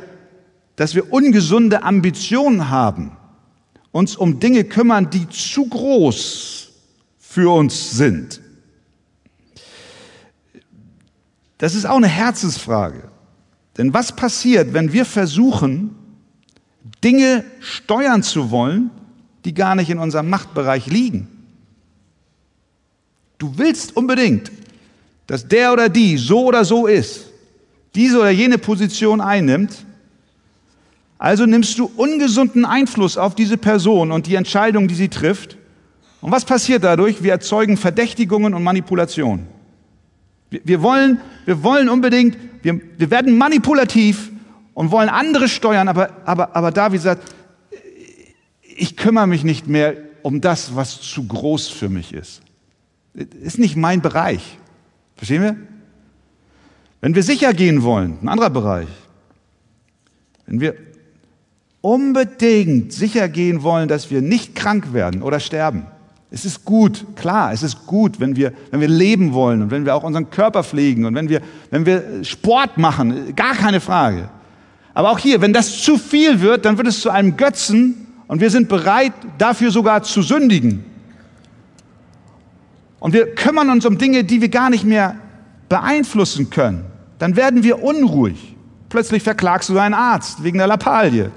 dass 0.74 0.96
wir 0.96 1.12
ungesunde 1.12 1.84
Ambitionen 1.84 2.68
haben, 2.68 3.16
uns 3.92 4.16
um 4.16 4.40
Dinge 4.40 4.64
kümmern, 4.64 5.08
die 5.10 5.28
zu 5.28 5.68
groß 5.68 6.72
für 7.20 7.54
uns 7.54 7.92
sind. 7.92 8.40
Das 11.58 11.76
ist 11.76 11.84
auch 11.84 11.98
eine 11.98 12.08
Herzensfrage. 12.08 13.08
Denn 13.76 13.94
was 13.94 14.14
passiert, 14.14 14.72
wenn 14.72 14.92
wir 14.92 15.04
versuchen, 15.04 15.94
Dinge 17.02 17.44
steuern 17.60 18.22
zu 18.22 18.50
wollen, 18.50 18.90
die 19.44 19.54
gar 19.54 19.74
nicht 19.74 19.90
in 19.90 19.98
unserem 19.98 20.28
Machtbereich 20.28 20.86
liegen. 20.86 21.28
Du 23.38 23.56
willst 23.56 23.96
unbedingt, 23.96 24.50
dass 25.26 25.48
der 25.48 25.72
oder 25.72 25.88
die 25.88 26.18
so 26.18 26.46
oder 26.46 26.64
so 26.64 26.86
ist, 26.86 27.26
diese 27.94 28.20
oder 28.20 28.30
jene 28.30 28.58
Position 28.58 29.20
einnimmt, 29.20 29.84
also 31.18 31.44
nimmst 31.44 31.78
du 31.78 31.90
ungesunden 31.96 32.64
Einfluss 32.64 33.18
auf 33.18 33.34
diese 33.34 33.58
Person 33.58 34.10
und 34.10 34.26
die 34.26 34.36
Entscheidung, 34.36 34.88
die 34.88 34.94
sie 34.94 35.08
trifft. 35.08 35.58
Und 36.22 36.32
was 36.32 36.46
passiert 36.46 36.82
dadurch? 36.82 37.22
Wir 37.22 37.32
erzeugen 37.32 37.76
Verdächtigungen 37.76 38.54
und 38.54 38.62
Manipulation. 38.62 39.46
Wir, 40.50 40.60
wir 40.64 40.82
wollen, 40.82 41.20
wir 41.46 41.62
wollen 41.62 41.88
unbedingt, 41.88 42.36
wir, 42.62 42.80
wir 42.98 43.10
werden 43.10 43.38
manipulativ 43.38 44.30
und 44.74 44.90
wollen 44.90 45.08
andere 45.08 45.48
steuern, 45.48 45.88
aber, 45.88 46.10
aber, 46.24 46.54
aber 46.54 46.70
David 46.70 47.00
sagt, 47.00 47.34
ich 48.76 48.96
kümmere 48.96 49.26
mich 49.26 49.44
nicht 49.44 49.68
mehr 49.68 49.94
um 50.22 50.40
das, 50.40 50.74
was 50.74 51.00
zu 51.00 51.26
groß 51.26 51.68
für 51.68 51.88
mich 51.88 52.12
ist. 52.12 52.42
Ist 53.14 53.58
nicht 53.58 53.76
mein 53.76 54.02
Bereich. 54.02 54.58
Verstehen 55.16 55.42
wir? 55.42 55.56
Wenn 57.00 57.14
wir 57.14 57.22
sicher 57.22 57.54
gehen 57.54 57.82
wollen, 57.82 58.18
ein 58.22 58.28
anderer 58.28 58.50
Bereich, 58.50 58.88
wenn 60.46 60.60
wir 60.60 60.74
unbedingt 61.80 62.92
sicher 62.92 63.28
gehen 63.28 63.62
wollen, 63.62 63.88
dass 63.88 64.10
wir 64.10 64.20
nicht 64.20 64.54
krank 64.54 64.92
werden 64.92 65.22
oder 65.22 65.40
sterben, 65.40 65.86
es 66.30 66.44
ist 66.44 66.64
gut, 66.64 67.04
klar, 67.16 67.52
es 67.52 67.62
ist 67.62 67.86
gut, 67.86 68.20
wenn 68.20 68.36
wir, 68.36 68.52
wenn 68.70 68.80
wir 68.80 68.88
leben 68.88 69.32
wollen 69.32 69.62
und 69.62 69.70
wenn 69.72 69.84
wir 69.84 69.96
auch 69.96 70.04
unseren 70.04 70.30
Körper 70.30 70.62
pflegen 70.62 71.04
und 71.04 71.14
wenn 71.14 71.28
wir, 71.28 71.40
wenn 71.70 71.84
wir 71.86 72.24
Sport 72.24 72.78
machen, 72.78 73.34
gar 73.34 73.54
keine 73.54 73.80
Frage. 73.80 74.28
Aber 74.94 75.10
auch 75.10 75.18
hier, 75.18 75.40
wenn 75.40 75.52
das 75.52 75.82
zu 75.82 75.98
viel 75.98 76.40
wird, 76.40 76.64
dann 76.64 76.76
wird 76.76 76.86
es 76.86 77.00
zu 77.00 77.10
einem 77.10 77.36
Götzen 77.36 78.06
und 78.28 78.40
wir 78.40 78.50
sind 78.50 78.68
bereit, 78.68 79.12
dafür 79.38 79.72
sogar 79.72 80.04
zu 80.04 80.22
sündigen. 80.22 80.84
Und 83.00 83.12
wir 83.12 83.34
kümmern 83.34 83.70
uns 83.70 83.84
um 83.84 83.98
Dinge, 83.98 84.22
die 84.22 84.40
wir 84.40 84.50
gar 84.50 84.70
nicht 84.70 84.84
mehr 84.84 85.16
beeinflussen 85.68 86.50
können. 86.50 86.84
Dann 87.18 87.34
werden 87.34 87.64
wir 87.64 87.82
unruhig. 87.82 88.54
Plötzlich 88.88 89.22
verklagst 89.22 89.68
du 89.68 89.74
deinen 89.74 89.94
Arzt 89.94 90.44
wegen 90.44 90.58
der 90.58 90.66
Lappalie. 90.66 91.30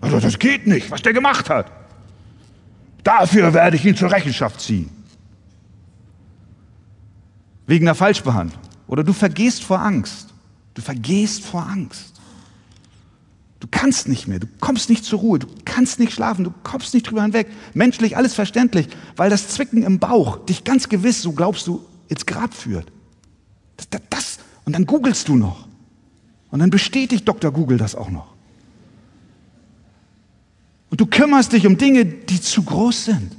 Also 0.00 0.20
das 0.20 0.38
geht 0.38 0.66
nicht, 0.66 0.90
was 0.90 1.02
der 1.02 1.12
gemacht 1.12 1.50
hat. 1.50 1.66
Dafür 3.04 3.52
werde 3.54 3.76
ich 3.76 3.84
ihn 3.84 3.96
zur 3.96 4.12
Rechenschaft 4.12 4.60
ziehen. 4.60 4.90
Wegen 7.66 7.84
der 7.84 7.94
Falschbehandlung. 7.94 8.60
Oder 8.86 9.04
du 9.04 9.12
vergehst 9.12 9.64
vor 9.64 9.80
Angst. 9.80 10.28
Du 10.74 10.82
vergehst 10.82 11.44
vor 11.44 11.66
Angst. 11.66 12.12
Du 13.60 13.68
kannst 13.70 14.08
nicht 14.08 14.26
mehr, 14.26 14.40
du 14.40 14.48
kommst 14.58 14.90
nicht 14.90 15.04
zur 15.04 15.20
Ruhe, 15.20 15.38
du 15.38 15.46
kannst 15.64 16.00
nicht 16.00 16.12
schlafen, 16.12 16.42
du 16.42 16.52
kommst 16.64 16.94
nicht 16.94 17.08
drüber 17.08 17.22
hinweg. 17.22 17.46
Menschlich 17.74 18.16
alles 18.16 18.34
verständlich, 18.34 18.88
weil 19.14 19.30
das 19.30 19.50
Zwicken 19.50 19.84
im 19.84 20.00
Bauch 20.00 20.44
dich 20.46 20.64
ganz 20.64 20.88
gewiss, 20.88 21.22
so 21.22 21.30
glaubst 21.30 21.68
du, 21.68 21.80
ins 22.08 22.26
Grab 22.26 22.54
führt. 22.54 22.90
Das, 23.76 23.88
das, 23.88 24.02
das. 24.10 24.38
Und 24.64 24.74
dann 24.74 24.84
googelst 24.84 25.28
du 25.28 25.36
noch. 25.36 25.68
Und 26.50 26.58
dann 26.58 26.70
bestätigt 26.70 27.26
Dr. 27.28 27.52
Google 27.52 27.78
das 27.78 27.94
auch 27.94 28.10
noch. 28.10 28.31
Und 30.92 31.00
du 31.00 31.06
kümmerst 31.06 31.54
dich 31.54 31.66
um 31.66 31.78
Dinge, 31.78 32.04
die 32.04 32.38
zu 32.38 32.62
groß 32.62 33.06
sind. 33.06 33.34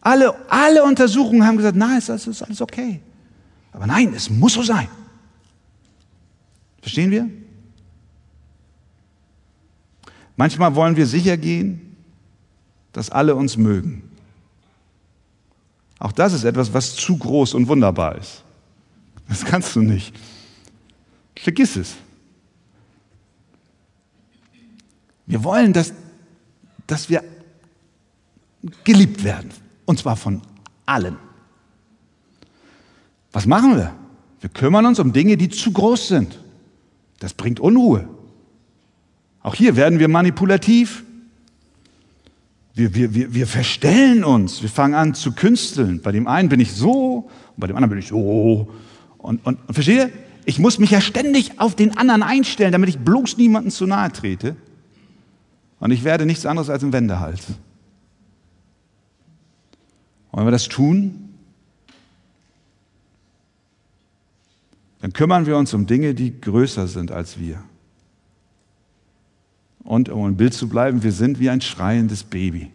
Alle, 0.00 0.32
alle 0.48 0.84
Untersuchungen 0.84 1.44
haben 1.44 1.56
gesagt, 1.56 1.76
nein, 1.76 1.98
es 1.98 2.08
ist 2.08 2.40
alles 2.40 2.60
okay. 2.60 3.00
Aber 3.72 3.88
nein, 3.88 4.14
es 4.14 4.30
muss 4.30 4.52
so 4.52 4.62
sein. 4.62 4.86
Verstehen 6.80 7.10
wir? 7.10 7.28
Manchmal 10.36 10.72
wollen 10.76 10.94
wir 10.94 11.06
sicher 11.08 11.36
gehen, 11.36 11.96
dass 12.92 13.10
alle 13.10 13.34
uns 13.34 13.56
mögen. 13.56 14.08
Auch 15.98 16.12
das 16.12 16.32
ist 16.32 16.44
etwas, 16.44 16.72
was 16.72 16.94
zu 16.94 17.18
groß 17.18 17.54
und 17.54 17.66
wunderbar 17.66 18.16
ist. 18.18 18.44
Das 19.28 19.44
kannst 19.44 19.74
du 19.74 19.80
nicht. 19.80 20.14
Vergiss 21.34 21.74
es. 21.74 21.96
Wir 25.26 25.44
wollen, 25.44 25.72
dass, 25.72 25.92
dass 26.86 27.08
wir 27.08 27.22
geliebt 28.84 29.24
werden. 29.24 29.50
Und 29.84 29.98
zwar 29.98 30.16
von 30.16 30.42
allen. 30.86 31.16
Was 33.32 33.46
machen 33.46 33.76
wir? 33.76 33.94
Wir 34.40 34.50
kümmern 34.50 34.86
uns 34.86 34.98
um 34.98 35.12
Dinge, 35.12 35.36
die 35.36 35.48
zu 35.48 35.72
groß 35.72 36.08
sind. 36.08 36.38
Das 37.18 37.34
bringt 37.34 37.60
Unruhe. 37.60 38.08
Auch 39.42 39.54
hier 39.54 39.76
werden 39.76 39.98
wir 39.98 40.08
manipulativ. 40.08 41.04
Wir, 42.74 42.94
wir, 42.94 43.14
wir, 43.14 43.34
wir 43.34 43.46
verstellen 43.46 44.24
uns. 44.24 44.62
Wir 44.62 44.68
fangen 44.68 44.94
an 44.94 45.14
zu 45.14 45.32
künsteln. 45.32 46.00
Bei 46.00 46.12
dem 46.12 46.26
einen 46.26 46.48
bin 46.48 46.60
ich 46.60 46.72
so, 46.72 47.30
und 47.56 47.60
bei 47.60 47.66
dem 47.66 47.76
anderen 47.76 47.90
bin 47.90 47.98
ich 47.98 48.08
so. 48.08 48.68
Und, 49.18 49.44
und, 49.46 49.58
und 49.66 49.74
versteht 49.74 49.96
ihr? 49.96 50.10
Ich 50.44 50.58
muss 50.58 50.78
mich 50.78 50.90
ja 50.90 51.00
ständig 51.00 51.60
auf 51.60 51.76
den 51.76 51.96
anderen 51.96 52.22
einstellen, 52.22 52.72
damit 52.72 52.88
ich 52.88 52.98
bloß 52.98 53.36
niemanden 53.36 53.70
zu 53.70 53.86
nahe 53.86 54.10
trete. 54.10 54.56
Und 55.82 55.90
ich 55.90 56.04
werde 56.04 56.26
nichts 56.26 56.46
anderes 56.46 56.70
als 56.70 56.84
ein 56.84 56.92
Wendehals. 56.92 57.48
Und 60.30 60.38
wenn 60.38 60.46
wir 60.46 60.52
das 60.52 60.68
tun, 60.68 61.34
dann 65.00 65.12
kümmern 65.12 65.44
wir 65.44 65.56
uns 65.56 65.74
um 65.74 65.88
Dinge, 65.88 66.14
die 66.14 66.40
größer 66.40 66.86
sind 66.86 67.10
als 67.10 67.40
wir. 67.40 67.64
Und 69.82 70.08
um 70.08 70.28
im 70.28 70.36
Bild 70.36 70.54
zu 70.54 70.68
bleiben, 70.68 71.02
wir 71.02 71.10
sind 71.10 71.40
wie 71.40 71.50
ein 71.50 71.60
schreiendes 71.60 72.22
Baby, 72.22 72.70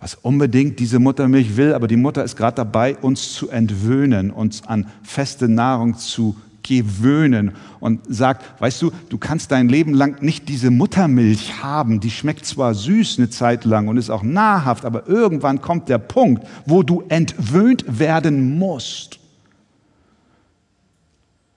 was 0.00 0.14
unbedingt 0.14 0.80
diese 0.80 1.00
Muttermilch 1.00 1.58
will, 1.58 1.74
aber 1.74 1.88
die 1.88 1.98
Mutter 1.98 2.24
ist 2.24 2.36
gerade 2.36 2.56
dabei, 2.56 2.96
uns 2.96 3.34
zu 3.34 3.50
entwöhnen, 3.50 4.30
uns 4.30 4.66
an 4.66 4.90
feste 5.02 5.46
Nahrung 5.46 5.98
zu 5.98 6.36
gewöhnen 6.64 7.52
und 7.78 8.00
sagt, 8.08 8.60
weißt 8.60 8.82
du, 8.82 8.90
du 9.08 9.18
kannst 9.18 9.52
dein 9.52 9.68
Leben 9.68 9.94
lang 9.94 10.22
nicht 10.22 10.48
diese 10.48 10.70
Muttermilch 10.70 11.62
haben, 11.62 12.00
die 12.00 12.10
schmeckt 12.10 12.44
zwar 12.46 12.74
süß 12.74 13.18
eine 13.18 13.30
Zeit 13.30 13.64
lang 13.64 13.86
und 13.88 13.96
ist 13.96 14.10
auch 14.10 14.22
nahrhaft, 14.22 14.84
aber 14.84 15.06
irgendwann 15.06 15.60
kommt 15.60 15.88
der 15.88 15.98
Punkt, 15.98 16.44
wo 16.66 16.82
du 16.82 17.04
entwöhnt 17.08 17.84
werden 17.86 18.58
musst. 18.58 19.20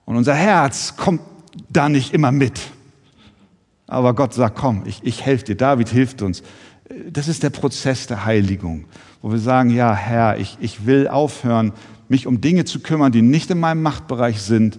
Und 0.04 0.16
unser 0.16 0.34
Herz 0.34 0.96
kommt 0.96 1.20
da 1.68 1.88
nicht 1.88 2.14
immer 2.14 2.32
mit. 2.32 2.60
Aber 3.86 4.14
Gott 4.14 4.34
sagt, 4.34 4.56
komm, 4.56 4.82
ich, 4.84 5.00
ich 5.02 5.24
helfe 5.24 5.46
dir. 5.46 5.56
David 5.56 5.88
hilft 5.88 6.22
uns. 6.22 6.42
Das 7.10 7.28
ist 7.28 7.42
der 7.42 7.50
Prozess 7.50 8.06
der 8.06 8.24
Heiligung, 8.24 8.84
wo 9.20 9.30
wir 9.30 9.38
sagen, 9.38 9.70
ja 9.70 9.94
Herr, 9.94 10.38
ich, 10.38 10.56
ich 10.60 10.86
will 10.86 11.08
aufhören, 11.08 11.72
mich 12.08 12.26
um 12.26 12.40
Dinge 12.40 12.64
zu 12.64 12.80
kümmern, 12.80 13.12
die 13.12 13.22
nicht 13.22 13.50
in 13.50 13.60
meinem 13.60 13.82
Machtbereich 13.82 14.40
sind, 14.40 14.78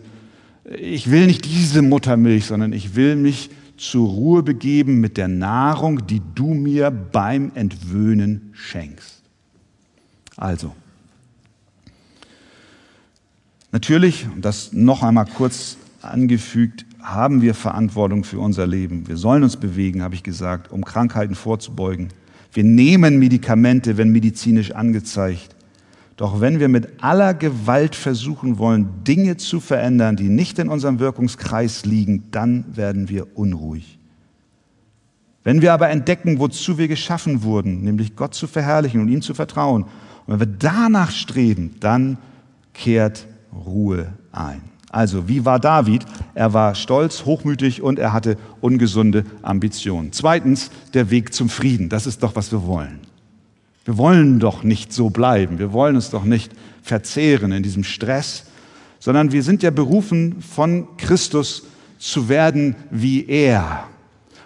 ich 0.77 1.09
will 1.09 1.27
nicht 1.27 1.45
diese 1.45 1.81
Muttermilch, 1.81 2.45
sondern 2.45 2.73
ich 2.73 2.95
will 2.95 3.15
mich 3.15 3.49
zur 3.77 4.07
Ruhe 4.07 4.43
begeben 4.43 4.99
mit 4.99 5.17
der 5.17 5.27
Nahrung, 5.27 6.05
die 6.05 6.21
du 6.35 6.53
mir 6.53 6.91
beim 6.91 7.51
Entwöhnen 7.55 8.49
schenkst. 8.53 9.23
Also, 10.35 10.75
natürlich, 13.71 14.27
und 14.33 14.43
das 14.43 14.73
noch 14.73 15.01
einmal 15.01 15.25
kurz 15.25 15.77
angefügt, 16.01 16.85
haben 17.01 17.41
wir 17.41 17.53
Verantwortung 17.53 18.23
für 18.23 18.39
unser 18.39 18.67
Leben. 18.67 19.07
Wir 19.07 19.17
sollen 19.17 19.43
uns 19.43 19.57
bewegen, 19.57 20.03
habe 20.03 20.15
ich 20.15 20.23
gesagt, 20.23 20.71
um 20.71 20.83
Krankheiten 20.83 21.35
vorzubeugen. 21.35 22.09
Wir 22.51 22.63
nehmen 22.63 23.17
Medikamente, 23.19 23.97
wenn 23.97 24.09
medizinisch 24.11 24.71
angezeigt. 24.71 25.55
Doch 26.19 26.41
wenn 26.41 26.59
wir 26.59 26.67
mit 26.67 27.01
aller 27.01 27.33
Gewalt 27.33 27.95
versuchen 27.95 28.57
wollen, 28.57 29.05
Dinge 29.07 29.37
zu 29.37 29.61
verändern, 29.61 30.17
die 30.17 30.27
nicht 30.27 30.59
in 30.59 30.67
unserem 30.67 30.99
Wirkungskreis 30.99 31.85
liegen, 31.85 32.25
dann 32.31 32.65
werden 32.75 33.07
wir 33.07 33.37
unruhig. 33.37 33.97
Wenn 35.45 35.61
wir 35.61 35.71
aber 35.71 35.87
entdecken, 35.87 36.39
wozu 36.39 36.77
wir 36.77 36.89
geschaffen 36.89 37.43
wurden, 37.43 37.85
nämlich 37.85 38.17
Gott 38.17 38.33
zu 38.33 38.47
verherrlichen 38.47 38.99
und 38.99 39.07
ihm 39.07 39.21
zu 39.21 39.33
vertrauen, 39.33 39.83
und 39.83 40.27
wenn 40.27 40.39
wir 40.41 40.57
danach 40.59 41.11
streben, 41.11 41.75
dann 41.79 42.17
kehrt 42.73 43.25
Ruhe 43.53 44.07
ein. 44.33 44.61
Also, 44.91 45.29
wie 45.29 45.45
war 45.45 45.57
David? 45.57 46.05
Er 46.35 46.53
war 46.53 46.75
stolz, 46.75 47.23
hochmütig 47.23 47.81
und 47.81 47.97
er 47.97 48.11
hatte 48.11 48.35
ungesunde 48.59 49.23
Ambitionen. 49.41 50.11
Zweitens, 50.11 50.69
der 50.93 51.11
Weg 51.11 51.33
zum 51.33 51.47
Frieden. 51.47 51.87
Das 51.87 52.05
ist 52.05 52.23
doch, 52.23 52.35
was 52.35 52.51
wir 52.51 52.67
wollen. 52.67 53.08
Wir 53.89 53.97
wollen 53.97 54.37
doch 54.37 54.61
nicht 54.61 54.93
so 54.93 55.09
bleiben. 55.09 55.57
Wir 55.57 55.73
wollen 55.73 55.95
es 55.95 56.11
doch 56.11 56.23
nicht 56.23 56.51
verzehren 56.83 57.51
in 57.51 57.63
diesem 57.63 57.83
Stress, 57.83 58.43
sondern 58.99 59.31
wir 59.31 59.41
sind 59.41 59.63
ja 59.63 59.71
berufen, 59.71 60.43
von 60.43 60.95
Christus 60.97 61.63
zu 61.97 62.29
werden 62.29 62.75
wie 62.91 63.25
er. 63.25 63.85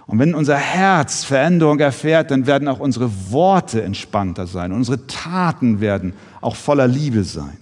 Und 0.07 0.19
wenn 0.19 0.33
unser 0.33 0.55
Herz 0.55 1.25
Veränderung 1.25 1.81
erfährt, 1.81 2.31
dann 2.31 2.47
werden 2.47 2.69
auch 2.69 2.79
unsere 2.79 3.11
Worte 3.31 3.83
entspannter 3.83 4.47
sein. 4.47 4.71
Unsere 4.71 5.07
Taten 5.07 5.81
werden 5.81 6.13
auch 6.39 6.55
voller 6.55 6.87
Liebe 6.87 7.25
sein. 7.25 7.57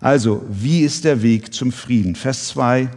Also, 0.00 0.42
wie 0.48 0.80
ist 0.80 1.04
der 1.04 1.20
Weg 1.20 1.52
zum 1.52 1.70
Frieden? 1.70 2.14
Vers 2.14 2.48
2. 2.48 2.88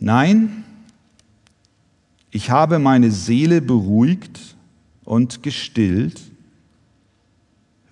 Nein, 0.00 0.64
ich 2.32 2.50
habe 2.50 2.80
meine 2.80 3.12
Seele 3.12 3.60
beruhigt 3.60 4.51
und 5.04 5.42
gestillt, 5.42 6.20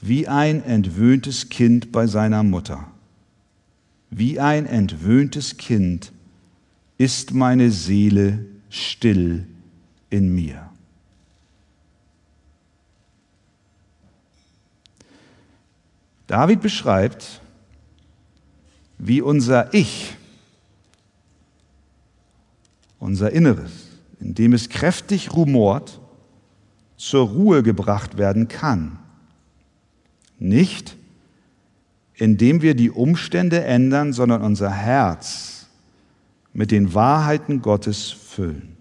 wie 0.01 0.29
ein 0.29 0.63
entwöhntes 0.63 1.49
Kind 1.49 1.93
bei 1.93 2.07
seiner 2.07 2.43
Mutter. 2.43 2.91
Wie 4.11 4.41
ein 4.41 4.67
entwöhntes 4.67 5.57
Kind 5.57 6.13
ist 6.99 7.33
meine 7.33 7.71
Seele 7.71 8.45
still 8.71 9.47
in 10.09 10.35
mir. 10.35 10.71
David 16.27 16.61
beschreibt, 16.61 17.41
wie 18.99 19.21
unser 19.21 19.75
Ich 19.75 20.17
unser 23.01 23.33
Inneres, 23.33 23.73
indem 24.21 24.53
es 24.53 24.69
kräftig 24.69 25.33
rumort, 25.33 25.99
zur 27.01 27.29
Ruhe 27.29 27.63
gebracht 27.63 28.19
werden 28.19 28.49
kann. 28.49 28.99
Nicht, 30.39 30.99
indem 32.15 32.61
wir 32.61 32.75
die 32.75 32.91
Umstände 32.91 33.65
ändern, 33.65 34.13
sondern 34.13 34.43
unser 34.43 34.71
Herz 34.71 35.67
mit 36.53 36.71
den 36.71 36.93
Wahrheiten 36.93 37.63
Gottes 37.63 38.11
füllen. 38.11 38.77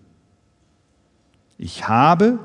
Ich 1.58 1.88
habe 1.88 2.40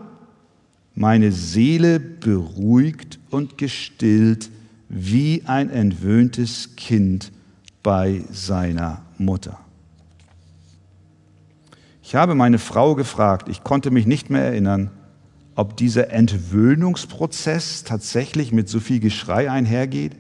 meine 0.95 1.33
Seele 1.33 1.99
beruhigt 1.99 3.19
und 3.31 3.59
gestillt 3.59 4.51
wie 4.89 5.43
ein 5.45 5.71
entwöhntes 5.71 6.77
Kind 6.77 7.33
bei 7.83 8.23
seiner 8.31 9.03
Mutter. 9.19 9.59
Ich 12.01 12.15
habe 12.15 12.37
meine 12.37 12.61
Frau 12.61 12.95
gefragt, 12.95 13.49
ich 13.49 13.65
konnte 13.65 13.91
mich 13.91 14.07
nicht 14.07 14.31
mehr 14.31 14.45
erinnern, 14.45 14.93
ob 15.55 15.77
dieser 15.77 16.11
Entwöhnungsprozess 16.11 17.85
tatsächlich 17.85 18.53
mit 18.53 18.69
so 18.69 18.81
viel 18.81 19.01
Geschrei 19.01 19.51
einhergeht. 19.51 20.17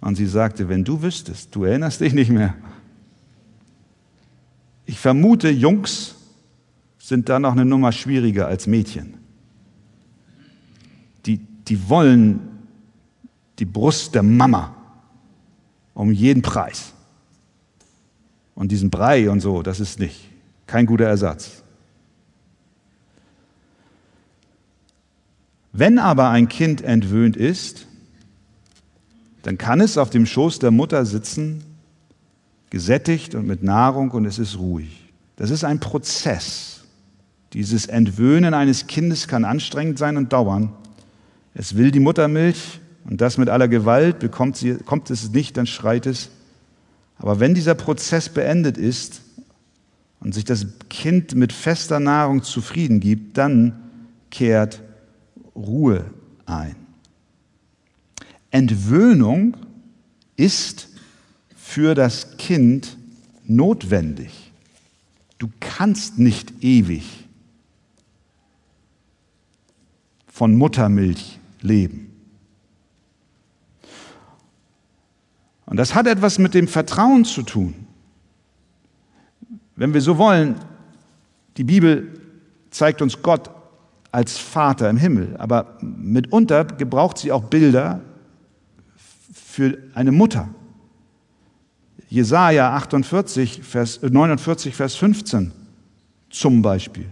Und 0.00 0.16
sie 0.16 0.26
sagte, 0.26 0.68
wenn 0.68 0.84
du 0.84 1.02
wüsstest, 1.02 1.54
du 1.54 1.64
erinnerst 1.64 2.00
dich 2.00 2.12
nicht 2.12 2.30
mehr. 2.30 2.54
Ich 4.84 4.98
vermute, 4.98 5.48
Jungs 5.48 6.16
sind 6.98 7.28
da 7.28 7.38
noch 7.38 7.52
eine 7.52 7.64
Nummer 7.64 7.92
schwieriger 7.92 8.46
als 8.46 8.66
Mädchen. 8.66 9.14
Die, 11.26 11.38
die 11.38 11.88
wollen 11.88 12.40
die 13.58 13.64
Brust 13.64 14.14
der 14.14 14.22
Mama 14.22 14.74
um 15.94 16.12
jeden 16.12 16.42
Preis. 16.42 16.92
Und 18.54 18.72
diesen 18.72 18.90
Brei 18.90 19.30
und 19.30 19.40
so, 19.40 19.62
das 19.62 19.80
ist 19.80 19.98
nicht 19.98 20.30
kein 20.66 20.86
guter 20.86 21.04
Ersatz. 21.04 21.61
Wenn 25.72 25.98
aber 25.98 26.28
ein 26.28 26.48
Kind 26.48 26.82
entwöhnt 26.82 27.36
ist, 27.36 27.86
dann 29.42 29.58
kann 29.58 29.80
es 29.80 29.96
auf 29.96 30.10
dem 30.10 30.26
Schoß 30.26 30.58
der 30.58 30.70
Mutter 30.70 31.04
sitzen, 31.06 31.64
gesättigt 32.70 33.34
und 33.34 33.46
mit 33.46 33.62
Nahrung 33.62 34.10
und 34.10 34.24
es 34.26 34.38
ist 34.38 34.58
ruhig. 34.58 35.12
Das 35.36 35.50
ist 35.50 35.64
ein 35.64 35.80
Prozess. 35.80 36.84
Dieses 37.54 37.86
Entwöhnen 37.86 38.54
eines 38.54 38.86
Kindes 38.86 39.28
kann 39.28 39.44
anstrengend 39.44 39.98
sein 39.98 40.16
und 40.16 40.32
dauern. 40.32 40.72
Es 41.54 41.76
will 41.76 41.90
die 41.90 42.00
Muttermilch 42.00 42.80
und 43.04 43.20
das 43.20 43.36
mit 43.38 43.48
aller 43.48 43.68
Gewalt, 43.68 44.18
bekommt 44.20 44.56
sie, 44.56 44.74
kommt 44.74 45.10
es 45.10 45.30
nicht, 45.32 45.56
dann 45.56 45.66
schreit 45.66 46.06
es. 46.06 46.30
Aber 47.18 47.40
wenn 47.40 47.54
dieser 47.54 47.74
Prozess 47.74 48.28
beendet 48.28 48.78
ist 48.78 49.22
und 50.20 50.34
sich 50.34 50.44
das 50.44 50.66
Kind 50.88 51.34
mit 51.34 51.52
fester 51.52 51.98
Nahrung 51.98 52.42
zufrieden 52.42 53.00
gibt, 53.00 53.38
dann 53.38 53.80
kehrt 54.30 54.82
Ruhe 55.54 56.10
ein. 56.46 56.76
Entwöhnung 58.50 59.56
ist 60.36 60.88
für 61.56 61.94
das 61.94 62.36
Kind 62.36 62.96
notwendig. 63.44 64.52
Du 65.38 65.48
kannst 65.60 66.18
nicht 66.18 66.62
ewig 66.62 67.28
von 70.26 70.54
Muttermilch 70.54 71.38
leben. 71.60 72.12
Und 75.66 75.76
das 75.78 75.94
hat 75.94 76.06
etwas 76.06 76.38
mit 76.38 76.52
dem 76.54 76.68
Vertrauen 76.68 77.24
zu 77.24 77.42
tun. 77.42 77.86
Wenn 79.74 79.94
wir 79.94 80.02
so 80.02 80.18
wollen, 80.18 80.56
die 81.56 81.64
Bibel 81.64 82.20
zeigt 82.70 83.00
uns 83.00 83.22
Gott 83.22 83.50
als 84.12 84.36
Vater 84.38 84.90
im 84.90 84.98
Himmel, 84.98 85.36
aber 85.38 85.78
mitunter 85.80 86.64
gebraucht 86.64 87.18
sie 87.18 87.32
auch 87.32 87.44
Bilder 87.44 88.02
für 89.32 89.78
eine 89.94 90.12
Mutter. 90.12 90.48
Jesaja 92.08 92.74
48, 92.76 93.62
Vers, 93.62 94.00
49, 94.02 94.76
Vers 94.76 94.94
15 94.96 95.50
zum 96.28 96.60
Beispiel. 96.60 97.06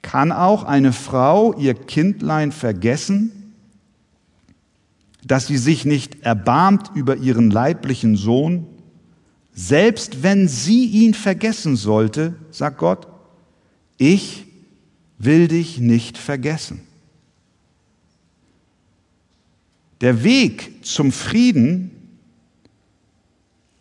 Kann 0.00 0.32
auch 0.32 0.64
eine 0.64 0.94
Frau 0.94 1.52
ihr 1.52 1.74
Kindlein 1.74 2.50
vergessen, 2.50 3.52
dass 5.22 5.48
sie 5.48 5.58
sich 5.58 5.84
nicht 5.84 6.22
erbarmt 6.22 6.92
über 6.94 7.16
ihren 7.16 7.50
leiblichen 7.50 8.16
Sohn, 8.16 8.66
selbst 9.52 10.22
wenn 10.22 10.48
sie 10.48 10.86
ihn 10.86 11.12
vergessen 11.12 11.76
sollte, 11.76 12.34
sagt 12.50 12.78
Gott, 12.78 13.08
ich 13.98 14.46
will 15.18 15.48
dich 15.48 15.78
nicht 15.78 16.18
vergessen. 16.18 16.80
Der 20.00 20.22
Weg 20.24 20.84
zum 20.84 21.10
Frieden 21.10 21.90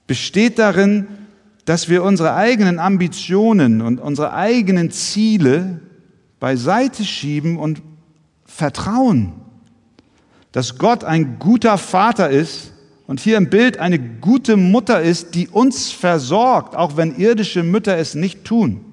besteht 0.08 0.60
darin, 0.60 1.08
dass 1.66 1.90
wir 1.90 2.04
unsere 2.04 2.36
eigenen 2.36 2.80
Ambitionen 2.80 3.82
und 3.82 4.00
unsere 4.00 4.34
eigenen 4.34 4.92
Ziele 4.92 5.82
beiseite 6.40 7.04
schieben 7.04 7.58
und 7.58 7.82
vertrauen, 8.46 9.34
dass 10.52 10.78
Gott 10.78 11.04
ein 11.04 11.40
guter 11.40 11.78
Vater 11.78 12.30
ist 12.30 12.72
und 13.08 13.20
hier 13.20 13.38
im 13.38 13.50
Bild 13.50 13.78
eine 13.78 14.00
gute 14.00 14.56
Mutter 14.58 15.02
ist, 15.02 15.36
die 15.36 15.48
uns 15.48 15.92
versorgt, 15.92 16.76
auch 16.76 16.98
wenn 16.98 17.18
irdische 17.18 17.64
Mütter 17.64 17.98
es 17.98 18.16
nicht 18.16 18.46
tun. 18.46 18.85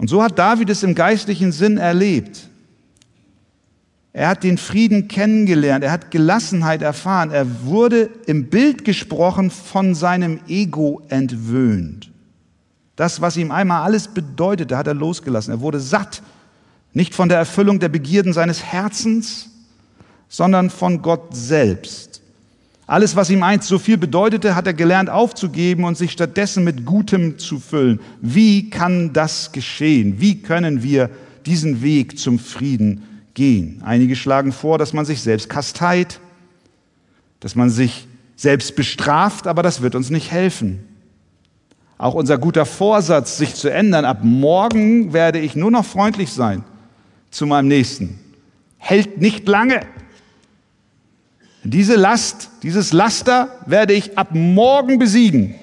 Und 0.00 0.08
so 0.08 0.22
hat 0.22 0.38
David 0.38 0.70
es 0.70 0.82
im 0.82 0.94
geistlichen 0.94 1.52
Sinn 1.52 1.76
erlebt. 1.76 2.48
Er 4.14 4.28
hat 4.28 4.44
den 4.44 4.56
Frieden 4.56 5.08
kennengelernt, 5.08 5.84
er 5.84 5.92
hat 5.92 6.10
Gelassenheit 6.10 6.80
erfahren, 6.80 7.30
er 7.30 7.66
wurde 7.66 8.08
im 8.24 8.48
Bild 8.48 8.86
gesprochen 8.86 9.50
von 9.50 9.94
seinem 9.94 10.40
Ego 10.48 11.02
entwöhnt. 11.10 12.10
Das, 12.96 13.20
was 13.20 13.36
ihm 13.36 13.50
einmal 13.50 13.82
alles 13.82 14.08
bedeutete, 14.08 14.78
hat 14.78 14.86
er 14.86 14.94
losgelassen. 14.94 15.52
Er 15.52 15.60
wurde 15.60 15.80
satt, 15.80 16.22
nicht 16.94 17.14
von 17.14 17.28
der 17.28 17.36
Erfüllung 17.36 17.78
der 17.78 17.90
Begierden 17.90 18.32
seines 18.32 18.64
Herzens, 18.64 19.50
sondern 20.30 20.70
von 20.70 21.02
Gott 21.02 21.36
selbst. 21.36 22.19
Alles, 22.90 23.14
was 23.14 23.30
ihm 23.30 23.42
einst 23.42 23.68
so 23.68 23.78
viel 23.78 23.96
bedeutete, 23.96 24.54
hat 24.54 24.66
er 24.66 24.74
gelernt 24.74 25.10
aufzugeben 25.10 25.84
und 25.84 25.96
sich 25.96 26.10
stattdessen 26.10 26.64
mit 26.64 26.84
Gutem 26.84 27.38
zu 27.38 27.60
füllen. 27.60 28.00
Wie 28.20 28.68
kann 28.68 29.12
das 29.12 29.52
geschehen? 29.52 30.20
Wie 30.20 30.42
können 30.42 30.82
wir 30.82 31.08
diesen 31.46 31.82
Weg 31.82 32.18
zum 32.18 32.38
Frieden 32.38 33.02
gehen. 33.34 33.80
Einige 33.84 34.16
schlagen 34.16 34.52
vor, 34.52 34.78
dass 34.78 34.92
man 34.92 35.04
sich 35.04 35.22
selbst 35.22 35.48
kasteit, 35.48 36.20
dass 37.40 37.54
man 37.54 37.70
sich 37.70 38.06
selbst 38.36 38.76
bestraft, 38.76 39.46
aber 39.46 39.62
das 39.62 39.82
wird 39.82 39.94
uns 39.94 40.10
nicht 40.10 40.30
helfen. 40.30 40.86
Auch 41.98 42.14
unser 42.14 42.38
guter 42.38 42.64
Vorsatz, 42.64 43.36
sich 43.36 43.54
zu 43.54 43.70
ändern, 43.70 44.04
ab 44.04 44.18
morgen 44.22 45.12
werde 45.12 45.38
ich 45.38 45.54
nur 45.54 45.70
noch 45.70 45.84
freundlich 45.84 46.32
sein 46.32 46.64
zu 47.30 47.46
meinem 47.46 47.68
Nächsten, 47.68 48.18
hält 48.78 49.20
nicht 49.20 49.46
lange. 49.46 49.80
Diese 51.62 51.96
Last, 51.96 52.50
dieses 52.62 52.92
Laster 52.92 53.54
werde 53.66 53.92
ich 53.92 54.16
ab 54.16 54.28
morgen 54.32 54.98
besiegen, 54.98 55.54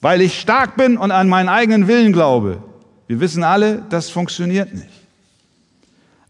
weil 0.00 0.20
ich 0.20 0.40
stark 0.40 0.76
bin 0.76 0.96
und 0.96 1.12
an 1.12 1.28
meinen 1.28 1.48
eigenen 1.48 1.86
Willen 1.86 2.12
glaube. 2.12 2.62
Wir 3.06 3.20
wissen 3.20 3.44
alle, 3.44 3.82
das 3.90 4.10
funktioniert 4.10 4.74
nicht. 4.74 4.88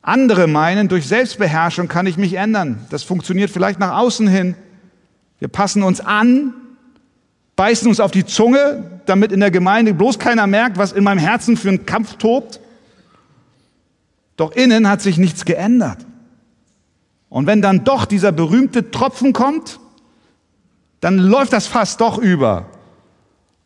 Andere 0.03 0.49
meinen, 0.49 0.89
durch 0.89 1.07
Selbstbeherrschung 1.07 1.89
kann 1.89 2.07
ich 2.07 2.17
mich 2.17 2.35
ändern. 2.35 2.85
Das 2.91 3.05
funktioniert 3.05 3.51
vielleicht 3.51 3.79
nach 3.79 3.97
außen 3.97 4.27
hin. 4.27 4.57
Wir 5.39 5.49
passen 5.49 5.83
uns 5.83 6.01
an, 6.01 6.53
beißen 7.57 7.89
uns 7.89 8.01
auf 8.01 8.11
die 8.11 8.27
Zunge, 8.27 9.01
damit 9.07 9.33
in 9.33 9.41
der 9.41 9.51
Gemeinde 9.51 9.95
bloß 9.95 10.19
keiner 10.19 10.47
merkt, 10.47 10.77
was 10.77 10.93
in 10.93 11.05
meinem 11.05 11.19
Herzen 11.19 11.57
für 11.57 11.69
ein 11.69 11.87
Kampf 11.87 12.17
tobt. 12.17 12.61
Doch 14.37 14.53
innen 14.53 14.89
hat 14.89 15.01
sich 15.01 15.19
nichts 15.19 15.45
geändert. 15.45 15.99
Und 17.33 17.47
wenn 17.47 17.63
dann 17.63 17.83
doch 17.83 18.05
dieser 18.05 18.31
berühmte 18.31 18.91
Tropfen 18.91 19.33
kommt, 19.33 19.81
dann 21.01 21.17
läuft 21.17 21.55
das 21.55 21.67
Fass 21.67 21.97
doch 21.97 22.19
über. 22.19 22.67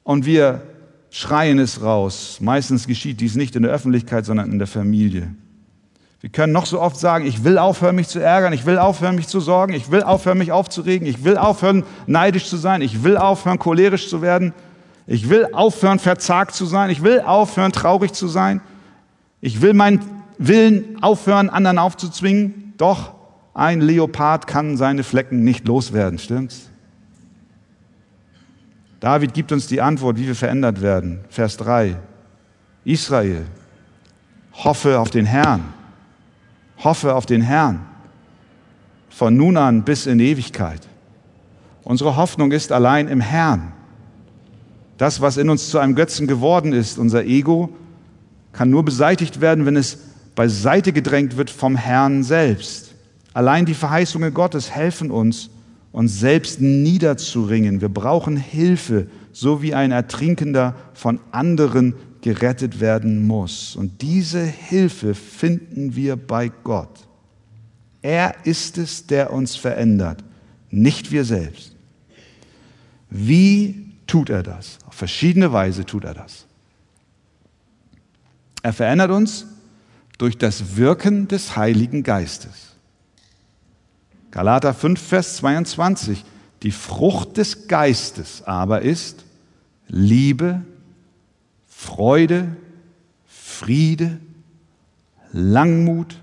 Und 0.04 0.24
wir 0.24 0.62
schreien 1.10 1.58
es 1.58 1.82
raus. 1.82 2.38
Meistens 2.40 2.86
geschieht 2.86 3.20
dies 3.20 3.34
nicht 3.34 3.56
in 3.56 3.64
der 3.64 3.72
Öffentlichkeit, 3.72 4.24
sondern 4.24 4.52
in 4.52 4.60
der 4.60 4.68
Familie. 4.68 5.34
Wir 6.20 6.30
können 6.30 6.52
noch 6.52 6.64
so 6.64 6.80
oft 6.80 6.96
sagen, 6.96 7.26
ich 7.26 7.42
will 7.42 7.58
aufhören, 7.58 7.96
mich 7.96 8.06
zu 8.06 8.20
ärgern, 8.20 8.52
ich 8.52 8.66
will 8.66 8.78
aufhören, 8.78 9.16
mich 9.16 9.26
zu 9.26 9.40
sorgen, 9.40 9.74
ich 9.74 9.90
will 9.90 10.04
aufhören, 10.04 10.38
mich 10.38 10.52
aufzuregen, 10.52 11.08
ich 11.08 11.24
will 11.24 11.36
aufhören, 11.36 11.82
neidisch 12.06 12.46
zu 12.46 12.56
sein, 12.56 12.82
ich 12.82 13.02
will 13.02 13.16
aufhören, 13.16 13.58
cholerisch 13.58 14.08
zu 14.08 14.22
werden, 14.22 14.54
ich 15.08 15.28
will 15.28 15.48
aufhören, 15.52 15.98
verzagt 15.98 16.54
zu 16.54 16.66
sein, 16.66 16.88
ich 16.88 17.02
will 17.02 17.20
aufhören, 17.20 17.72
traurig 17.72 18.12
zu 18.12 18.28
sein, 18.28 18.60
ich 19.40 19.60
will 19.60 19.74
meinen 19.74 20.02
Willen 20.38 21.02
aufhören, 21.02 21.50
anderen 21.50 21.78
aufzuzwingen. 21.78 22.74
Doch 22.76 23.15
ein 23.56 23.80
Leopard 23.80 24.46
kann 24.46 24.76
seine 24.76 25.02
Flecken 25.02 25.42
nicht 25.42 25.66
loswerden, 25.66 26.18
stimmt's? 26.18 26.68
David 29.00 29.32
gibt 29.32 29.50
uns 29.50 29.66
die 29.66 29.80
Antwort, 29.80 30.18
wie 30.18 30.26
wir 30.26 30.34
verändert 30.34 30.82
werden. 30.82 31.20
Vers 31.30 31.56
3. 31.56 31.96
Israel, 32.84 33.46
hoffe 34.52 34.98
auf 34.98 35.08
den 35.08 35.24
Herrn. 35.24 35.64
Hoffe 36.84 37.14
auf 37.14 37.24
den 37.24 37.40
Herrn. 37.40 37.80
Von 39.08 39.38
nun 39.38 39.56
an 39.56 39.84
bis 39.84 40.04
in 40.04 40.20
Ewigkeit. 40.20 40.86
Unsere 41.82 42.16
Hoffnung 42.16 42.52
ist 42.52 42.72
allein 42.72 43.08
im 43.08 43.22
Herrn. 43.22 43.72
Das, 44.98 45.22
was 45.22 45.38
in 45.38 45.48
uns 45.48 45.70
zu 45.70 45.78
einem 45.78 45.94
Götzen 45.94 46.26
geworden 46.26 46.74
ist, 46.74 46.98
unser 46.98 47.24
Ego, 47.24 47.70
kann 48.52 48.68
nur 48.68 48.84
beseitigt 48.84 49.40
werden, 49.40 49.64
wenn 49.64 49.76
es 49.76 49.98
beiseite 50.34 50.92
gedrängt 50.92 51.38
wird 51.38 51.48
vom 51.48 51.74
Herrn 51.76 52.22
selbst. 52.22 52.85
Allein 53.36 53.66
die 53.66 53.74
Verheißungen 53.74 54.32
Gottes 54.32 54.70
helfen 54.70 55.10
uns, 55.10 55.50
uns 55.92 56.18
selbst 56.18 56.62
niederzuringen. 56.62 57.82
Wir 57.82 57.90
brauchen 57.90 58.38
Hilfe, 58.38 59.08
so 59.30 59.60
wie 59.60 59.74
ein 59.74 59.92
Ertrinkender 59.92 60.74
von 60.94 61.20
anderen 61.32 61.96
gerettet 62.22 62.80
werden 62.80 63.26
muss. 63.26 63.76
Und 63.76 64.00
diese 64.00 64.42
Hilfe 64.42 65.14
finden 65.14 65.94
wir 65.94 66.16
bei 66.16 66.50
Gott. 66.64 67.06
Er 68.00 68.34
ist 68.44 68.78
es, 68.78 69.06
der 69.06 69.30
uns 69.30 69.54
verändert, 69.54 70.24
nicht 70.70 71.12
wir 71.12 71.26
selbst. 71.26 71.76
Wie 73.10 73.92
tut 74.06 74.30
er 74.30 74.42
das? 74.42 74.78
Auf 74.86 74.94
verschiedene 74.94 75.52
Weise 75.52 75.84
tut 75.84 76.04
er 76.04 76.14
das. 76.14 76.46
Er 78.62 78.72
verändert 78.72 79.10
uns 79.10 79.44
durch 80.16 80.38
das 80.38 80.78
Wirken 80.78 81.28
des 81.28 81.54
Heiligen 81.54 82.02
Geistes. 82.02 82.65
Galater 84.36 84.74
5, 84.74 85.00
Vers 85.00 85.36
22. 85.36 86.22
Die 86.62 86.70
Frucht 86.70 87.38
des 87.38 87.68
Geistes 87.68 88.42
aber 88.42 88.82
ist 88.82 89.24
Liebe, 89.88 90.60
Freude, 91.66 92.54
Friede, 93.24 94.20
Langmut, 95.32 96.20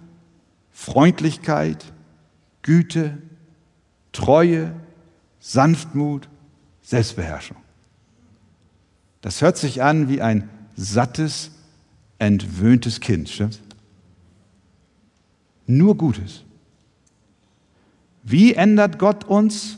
Freundlichkeit, 0.72 1.84
Güte, 2.62 3.18
Treue, 4.12 4.76
Sanftmut, 5.40 6.30
Selbstbeherrschung. 6.84 7.58
Das 9.22 9.42
hört 9.42 9.58
sich 9.58 9.82
an 9.82 10.08
wie 10.08 10.22
ein 10.22 10.50
sattes, 10.76 11.50
entwöhntes 12.20 13.00
Kind, 13.00 13.28
stimmt's? 13.30 13.60
Nur 15.66 15.98
Gutes. 15.98 16.44
Wie 18.24 18.54
ändert 18.54 18.98
Gott 18.98 19.26
uns 19.26 19.78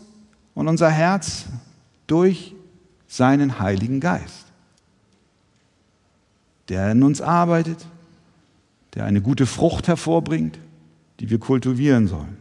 und 0.53 0.67
unser 0.67 0.89
Herz? 0.89 1.45
Durch 2.07 2.53
seinen 3.07 3.59
Heiligen 3.59 3.99
Geist, 3.99 4.45
der 6.69 6.91
in 6.91 7.01
uns 7.01 7.19
arbeitet, 7.19 7.85
der 8.93 9.05
eine 9.05 9.21
gute 9.21 9.47
Frucht 9.47 9.87
hervorbringt, 9.87 10.59
die 11.19 11.29
wir 11.29 11.39
kultivieren 11.39 12.07
sollen. 12.07 12.37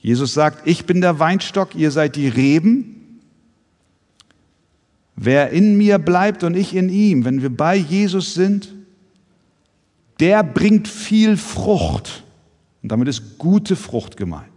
Jesus 0.00 0.34
sagt, 0.34 0.66
ich 0.66 0.86
bin 0.86 1.00
der 1.00 1.18
Weinstock, 1.18 1.74
ihr 1.74 1.90
seid 1.90 2.14
die 2.14 2.28
Reben. 2.28 3.20
Wer 5.16 5.50
in 5.50 5.76
mir 5.76 5.98
bleibt 5.98 6.44
und 6.44 6.56
ich 6.56 6.74
in 6.74 6.88
ihm, 6.88 7.24
wenn 7.24 7.42
wir 7.42 7.54
bei 7.54 7.74
Jesus 7.74 8.34
sind, 8.34 8.72
der 10.20 10.42
bringt 10.42 10.88
viel 10.88 11.36
Frucht. 11.36 12.22
Und 12.82 12.92
damit 12.92 13.08
ist 13.08 13.38
gute 13.38 13.76
Frucht 13.76 14.16
gemeint. 14.16 14.53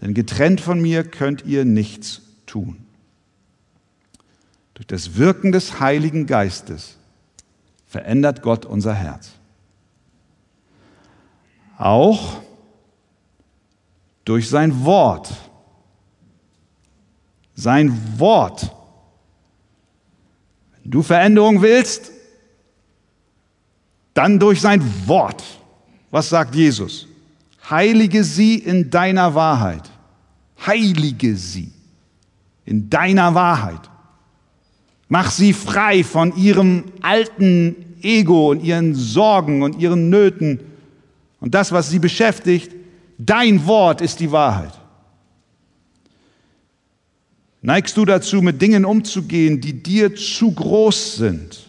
Denn 0.00 0.14
getrennt 0.14 0.60
von 0.60 0.80
mir 0.80 1.04
könnt 1.04 1.44
ihr 1.44 1.64
nichts 1.64 2.22
tun. 2.46 2.84
Durch 4.74 4.86
das 4.86 5.16
Wirken 5.16 5.50
des 5.50 5.80
Heiligen 5.80 6.26
Geistes 6.26 6.98
verändert 7.86 8.42
Gott 8.42 8.64
unser 8.64 8.94
Herz. 8.94 9.32
Auch 11.78 12.42
durch 14.24 14.48
sein 14.48 14.84
Wort. 14.84 15.34
Sein 17.56 18.20
Wort. 18.20 18.72
Wenn 20.82 20.90
du 20.92 21.02
Veränderung 21.02 21.60
willst, 21.60 22.12
dann 24.14 24.38
durch 24.38 24.60
sein 24.60 24.80
Wort. 25.08 25.42
Was 26.10 26.28
sagt 26.28 26.54
Jesus? 26.54 27.07
Heilige 27.70 28.24
sie 28.24 28.56
in 28.56 28.90
deiner 28.90 29.34
Wahrheit. 29.34 29.90
Heilige 30.66 31.36
sie 31.36 31.72
in 32.64 32.90
deiner 32.90 33.34
Wahrheit. 33.34 33.80
Mach 35.08 35.30
sie 35.30 35.52
frei 35.52 36.04
von 36.04 36.36
ihrem 36.36 36.84
alten 37.00 37.76
Ego 38.02 38.50
und 38.50 38.62
ihren 38.62 38.94
Sorgen 38.94 39.62
und 39.62 39.78
ihren 39.78 40.10
Nöten 40.10 40.60
und 41.40 41.54
das, 41.54 41.72
was 41.72 41.88
sie 41.88 41.98
beschäftigt. 41.98 42.72
Dein 43.16 43.66
Wort 43.66 44.00
ist 44.00 44.20
die 44.20 44.30
Wahrheit. 44.30 44.72
Neigst 47.62 47.96
du 47.96 48.04
dazu, 48.04 48.40
mit 48.40 48.62
Dingen 48.62 48.84
umzugehen, 48.84 49.60
die 49.60 49.82
dir 49.82 50.14
zu 50.14 50.52
groß 50.52 51.16
sind? 51.16 51.67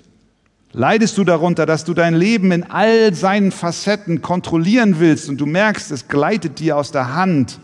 Leidest 0.72 1.18
du 1.18 1.24
darunter, 1.24 1.66
dass 1.66 1.84
du 1.84 1.94
dein 1.94 2.14
Leben 2.14 2.52
in 2.52 2.64
all 2.64 3.14
seinen 3.14 3.52
Facetten 3.52 4.22
kontrollieren 4.22 5.00
willst 5.00 5.28
und 5.28 5.38
du 5.38 5.48
merkst, 5.48 5.92
es 5.92 6.08
gleitet 6.08 6.60
dir 6.60 6.78
aus 6.78 6.92
der 6.92 7.16
Hand? 7.16 7.60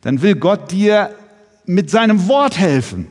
Dann 0.00 0.20
will 0.22 0.34
Gott 0.34 0.72
dir 0.72 1.14
mit 1.66 1.88
seinem 1.88 2.26
Wort 2.26 2.58
helfen. 2.58 3.06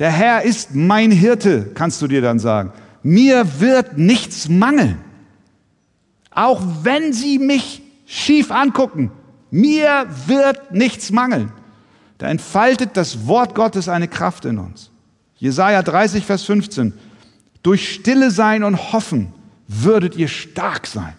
Der 0.00 0.10
Herr 0.10 0.42
ist 0.42 0.74
mein 0.74 1.10
Hirte, 1.10 1.70
kannst 1.74 2.02
du 2.02 2.08
dir 2.08 2.20
dann 2.20 2.38
sagen. 2.38 2.72
Mir 3.02 3.60
wird 3.60 3.96
nichts 3.96 4.48
mangeln. 4.48 4.98
Auch 6.30 6.60
wenn 6.82 7.12
sie 7.12 7.38
mich 7.38 7.82
schief 8.06 8.50
angucken, 8.50 9.12
mir 9.50 10.06
wird 10.26 10.72
nichts 10.72 11.10
mangeln. 11.10 11.52
Da 12.18 12.28
entfaltet 12.28 12.90
das 12.94 13.26
Wort 13.26 13.54
Gottes 13.54 13.88
eine 13.88 14.08
Kraft 14.08 14.44
in 14.46 14.58
uns. 14.58 14.90
Jesaja 15.36 15.82
30, 15.82 16.24
Vers 16.24 16.44
15. 16.44 16.92
Durch 17.62 17.92
Stille 17.92 18.30
sein 18.30 18.64
und 18.64 18.92
Hoffen 18.92 19.32
würdet 19.68 20.16
ihr 20.16 20.28
stark 20.28 20.86
sein. 20.86 21.14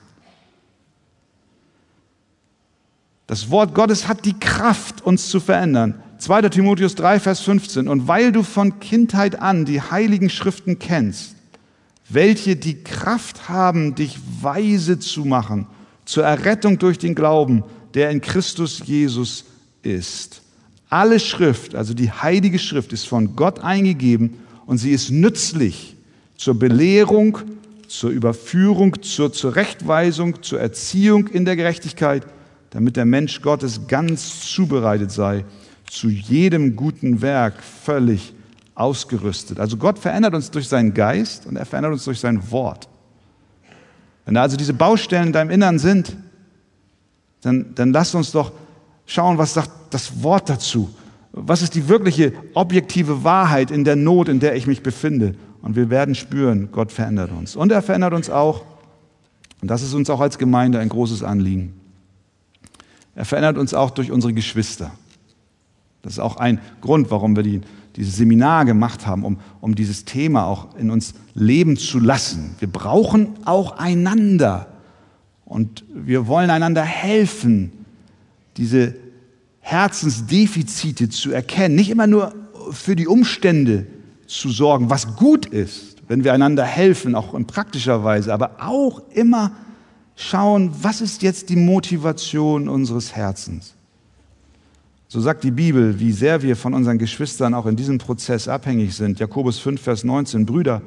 Das 3.27 3.49
Wort 3.49 3.73
Gottes 3.73 4.07
hat 4.07 4.25
die 4.25 4.37
Kraft, 4.37 5.01
uns 5.05 5.29
zu 5.29 5.39
verändern. 5.39 6.01
2. 6.17 6.49
Timotheus 6.49 6.95
3, 6.95 7.19
Vers 7.19 7.39
15. 7.41 7.87
Und 7.87 8.07
weil 8.07 8.31
du 8.31 8.43
von 8.43 8.79
Kindheit 8.79 9.39
an 9.39 9.65
die 9.65 9.81
heiligen 9.81 10.29
Schriften 10.29 10.79
kennst, 10.79 11.35
welche 12.09 12.57
die 12.57 12.83
Kraft 12.83 13.47
haben, 13.47 13.95
dich 13.95 14.19
weise 14.41 14.99
zu 14.99 15.23
machen 15.23 15.67
zur 16.03 16.25
Errettung 16.25 16.77
durch 16.77 16.97
den 16.97 17.15
Glauben, 17.15 17.63
der 17.93 18.09
in 18.09 18.19
Christus 18.19 18.81
Jesus 18.85 19.45
ist. 19.81 20.41
Alle 20.89 21.19
Schrift, 21.21 21.73
also 21.73 21.93
die 21.93 22.11
heilige 22.11 22.59
Schrift, 22.59 22.91
ist 22.91 23.07
von 23.07 23.37
Gott 23.37 23.59
eingegeben 23.59 24.39
und 24.65 24.77
sie 24.77 24.91
ist 24.91 25.09
nützlich 25.09 25.95
zur 26.41 26.57
Belehrung, 26.57 27.37
zur 27.87 28.09
Überführung, 28.09 28.99
zur 29.03 29.31
Zurechtweisung, 29.31 30.41
zur 30.41 30.59
Erziehung 30.59 31.27
in 31.27 31.45
der 31.45 31.55
Gerechtigkeit, 31.55 32.25
damit 32.71 32.97
der 32.97 33.05
Mensch 33.05 33.43
Gottes 33.43 33.81
ganz 33.87 34.51
zubereitet 34.51 35.11
sei, 35.11 35.45
zu 35.87 36.09
jedem 36.09 36.75
guten 36.75 37.21
Werk 37.21 37.61
völlig 37.61 38.33
ausgerüstet. 38.73 39.59
Also 39.59 39.77
Gott 39.77 39.99
verändert 39.99 40.33
uns 40.33 40.49
durch 40.49 40.67
seinen 40.67 40.95
Geist 40.95 41.45
und 41.45 41.57
er 41.57 41.65
verändert 41.67 41.93
uns 41.93 42.05
durch 42.05 42.19
sein 42.19 42.41
Wort. 42.49 42.89
Wenn 44.25 44.33
da 44.33 44.41
also 44.41 44.57
diese 44.57 44.73
Baustellen 44.73 45.27
in 45.27 45.33
deinem 45.33 45.51
Innern 45.51 45.77
sind, 45.77 46.17
dann, 47.41 47.75
dann 47.75 47.93
lass 47.93 48.15
uns 48.15 48.31
doch 48.31 48.51
schauen, 49.05 49.37
was 49.37 49.53
sagt 49.53 49.69
das 49.91 50.23
Wort 50.23 50.49
dazu. 50.49 50.89
Was 51.33 51.61
ist 51.61 51.75
die 51.75 51.87
wirkliche 51.87 52.33
objektive 52.55 53.23
Wahrheit 53.23 53.69
in 53.69 53.83
der 53.83 53.95
Not, 53.95 54.27
in 54.27 54.39
der 54.39 54.55
ich 54.55 54.65
mich 54.65 54.81
befinde? 54.81 55.35
Und 55.61 55.75
wir 55.75 55.89
werden 55.89 56.15
spüren, 56.15 56.69
Gott 56.71 56.91
verändert 56.91 57.31
uns. 57.31 57.55
Und 57.55 57.71
er 57.71 57.81
verändert 57.81 58.13
uns 58.13 58.29
auch, 58.29 58.63
und 59.61 59.69
das 59.69 59.83
ist 59.83 59.93
uns 59.93 60.09
auch 60.09 60.19
als 60.19 60.37
Gemeinde 60.37 60.79
ein 60.79 60.89
großes 60.89 61.23
Anliegen. 61.23 61.73
Er 63.15 63.25
verändert 63.25 63.57
uns 63.57 63.73
auch 63.73 63.91
durch 63.91 64.11
unsere 64.11 64.33
Geschwister. 64.33 64.91
Das 66.01 66.13
ist 66.13 66.19
auch 66.19 66.37
ein 66.37 66.59
Grund, 66.81 67.11
warum 67.11 67.35
wir 67.35 67.43
die, 67.43 67.61
dieses 67.95 68.17
Seminar 68.17 68.65
gemacht 68.65 69.05
haben, 69.05 69.23
um, 69.23 69.39
um 69.59 69.75
dieses 69.75 70.05
Thema 70.05 70.45
auch 70.45 70.75
in 70.77 70.89
uns 70.89 71.13
leben 71.35 71.77
zu 71.77 71.99
lassen. 71.99 72.55
Wir 72.59 72.71
brauchen 72.71 73.29
auch 73.45 73.77
einander 73.77 74.67
und 75.45 75.83
wir 75.93 76.25
wollen 76.27 76.49
einander 76.49 76.81
helfen, 76.83 77.71
diese 78.57 78.95
Herzensdefizite 79.59 81.09
zu 81.09 81.31
erkennen. 81.31 81.75
Nicht 81.75 81.91
immer 81.91 82.07
nur 82.07 82.33
für 82.71 82.95
die 82.95 83.07
Umstände 83.07 83.85
zu 84.39 84.49
sorgen, 84.49 84.89
was 84.89 85.15
gut 85.15 85.45
ist, 85.45 85.97
wenn 86.07 86.23
wir 86.23 86.33
einander 86.33 86.63
helfen, 86.63 87.15
auch 87.15 87.33
in 87.33 87.45
praktischer 87.45 88.03
Weise, 88.03 88.33
aber 88.33 88.51
auch 88.59 89.01
immer 89.13 89.51
schauen, 90.15 90.71
was 90.81 91.01
ist 91.01 91.21
jetzt 91.21 91.49
die 91.49 91.55
Motivation 91.55 92.69
unseres 92.69 93.15
Herzens. 93.15 93.75
So 95.09 95.19
sagt 95.19 95.43
die 95.43 95.51
Bibel, 95.51 95.99
wie 95.99 96.13
sehr 96.13 96.41
wir 96.41 96.55
von 96.55 96.73
unseren 96.73 96.97
Geschwistern 96.97 97.53
auch 97.53 97.65
in 97.65 97.75
diesem 97.75 97.97
Prozess 97.97 98.47
abhängig 98.47 98.95
sind. 98.95 99.19
Jakobus 99.19 99.59
5, 99.59 99.81
Vers 99.81 100.03
19, 100.05 100.45
Brüder, 100.45 100.81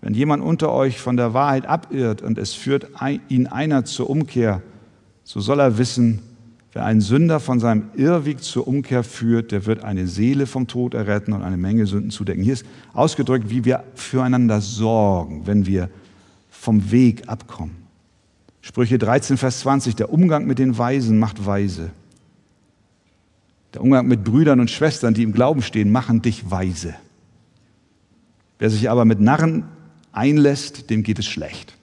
wenn 0.00 0.14
jemand 0.14 0.42
unter 0.42 0.72
euch 0.72 0.98
von 0.98 1.16
der 1.16 1.32
Wahrheit 1.34 1.66
abirrt 1.66 2.22
und 2.22 2.38
es 2.38 2.54
führt 2.54 2.88
ihn 3.28 3.46
einer 3.46 3.84
zur 3.84 4.10
Umkehr, 4.10 4.62
so 5.22 5.38
soll 5.38 5.60
er 5.60 5.78
wissen, 5.78 6.22
wer 6.72 6.84
einen 6.84 7.00
Sünder 7.00 7.40
von 7.40 7.60
seinem 7.60 7.90
Irrweg 7.96 8.42
zur 8.42 8.68
Umkehr 8.68 9.02
führt, 9.02 9.52
der 9.52 9.66
wird 9.66 9.84
eine 9.84 10.06
Seele 10.06 10.46
vom 10.46 10.66
Tod 10.66 10.94
erretten 10.94 11.32
und 11.32 11.42
eine 11.42 11.56
Menge 11.56 11.86
Sünden 11.86 12.10
zudecken. 12.10 12.42
Hier 12.42 12.52
ist 12.52 12.66
ausgedrückt, 12.92 13.50
wie 13.50 13.64
wir 13.64 13.84
füreinander 13.94 14.60
sorgen, 14.60 15.46
wenn 15.46 15.66
wir 15.66 15.90
vom 16.50 16.90
Weg 16.90 17.28
abkommen. 17.28 17.76
Sprüche 18.60 18.98
13, 18.98 19.36
Vers 19.36 19.60
20, 19.60 19.96
der 19.96 20.12
Umgang 20.12 20.46
mit 20.46 20.58
den 20.58 20.76
Weisen 20.76 21.18
macht 21.18 21.44
weise. 21.46 21.90
Der 23.74 23.82
Umgang 23.82 24.06
mit 24.06 24.24
Brüdern 24.24 24.60
und 24.60 24.70
Schwestern, 24.70 25.14
die 25.14 25.22
im 25.22 25.32
Glauben 25.32 25.62
stehen, 25.62 25.90
machen 25.90 26.22
dich 26.22 26.50
weise. 26.50 26.94
Wer 28.58 28.68
sich 28.68 28.90
aber 28.90 29.04
mit 29.04 29.20
Narren 29.20 29.64
einlässt, 30.12 30.90
dem 30.90 31.02
geht 31.02 31.18
es 31.18 31.26
schlecht. 31.26 31.74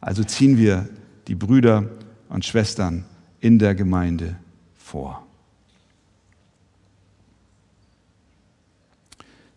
Also 0.00 0.22
ziehen 0.24 0.58
wir 0.58 0.88
die 1.26 1.34
Brüder 1.34 1.88
und 2.28 2.44
Schwestern 2.44 3.04
in 3.40 3.58
der 3.58 3.74
Gemeinde 3.74 4.36
vor. 4.76 5.24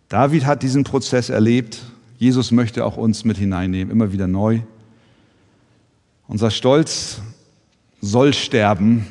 David 0.10 0.46
hat 0.46 0.64
diesen 0.64 0.84
Prozess 0.84 1.30
erlebt. 1.30 1.82
Jesus 2.18 2.52
möchte 2.52 2.86
auch 2.86 2.98
uns 2.98 3.24
mit 3.24 3.38
hineinnehmen, 3.38 3.92
immer 3.92 4.12
wieder 4.12 4.28
neu. 4.28 4.60
Unser 6.28 6.52
Stolz 6.52 7.22
soll 8.02 8.34
sterben, 8.34 9.08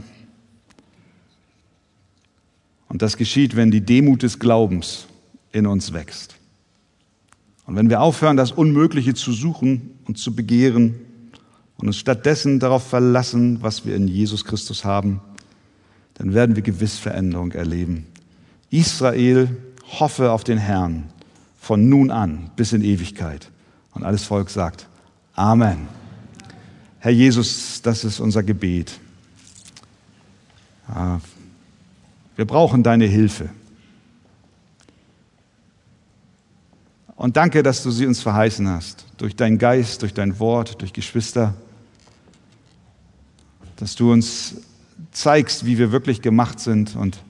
und 2.91 3.03
das 3.03 3.17
geschieht, 3.17 3.55
wenn 3.55 3.71
die 3.71 3.81
Demut 3.81 4.25
des 4.25 4.41
Glaubens 4.41 5.07
in 5.53 5.67
uns 5.67 5.93
wächst. 5.93 6.35
Und 7.65 7.77
wenn 7.77 7.89
wir 7.89 8.01
aufhören, 8.01 8.37
das 8.37 8.51
Unmögliche 8.51 9.15
zu 9.15 9.33
suchen 9.33 9.93
und 10.07 10.19
zu 10.19 10.35
begehren 10.35 10.97
und 11.81 11.87
uns 11.87 11.97
stattdessen 11.97 12.61
darauf 12.61 12.87
verlassen, 12.87 13.63
was 13.63 13.87
wir 13.87 13.97
in 13.97 14.07
Jesus 14.07 14.45
Christus 14.45 14.85
haben, 14.85 15.21
dann 16.15 16.35
werden 16.35 16.55
wir 16.55 16.63
gewiss 16.63 16.99
Veränderung 16.99 17.53
erleben. 17.53 18.07
Israel 18.71 19.57
hoffe 19.99 20.31
auf 20.31 20.45
den 20.45 20.59
Herrn 20.59 21.09
von 21.59 21.89
nun 21.89 22.11
an 22.11 22.51
bis 22.55 22.73
in 22.73 22.83
Ewigkeit. 22.83 23.51
Und 23.95 24.05
alles 24.05 24.25
Volk 24.25 24.51
sagt 24.51 24.87
Amen. 25.35 25.89
Herr 26.99 27.13
Jesus, 27.13 27.81
das 27.81 28.05
ist 28.05 28.21
unser 28.21 28.43
Gebet. 28.43 29.01
Wir 32.37 32.45
brauchen 32.45 32.83
deine 32.83 33.07
Hilfe. 33.07 33.49
Und 37.17 37.39
danke, 37.39 37.63
dass 37.63 37.83
du 37.83 37.91
sie 37.91 38.07
uns 38.07 38.21
verheißen 38.21 38.69
hast, 38.69 39.07
durch 39.17 39.35
deinen 39.35 39.57
Geist, 39.57 40.03
durch 40.03 40.13
dein 40.13 40.39
Wort, 40.39 40.81
durch 40.83 40.93
Geschwister, 40.93 41.55
dass 43.81 43.95
du 43.95 44.13
uns 44.13 44.57
zeigst, 45.11 45.65
wie 45.65 45.79
wir 45.79 45.91
wirklich 45.91 46.21
gemacht 46.21 46.61
sind. 46.61 46.97
Und 46.97 47.23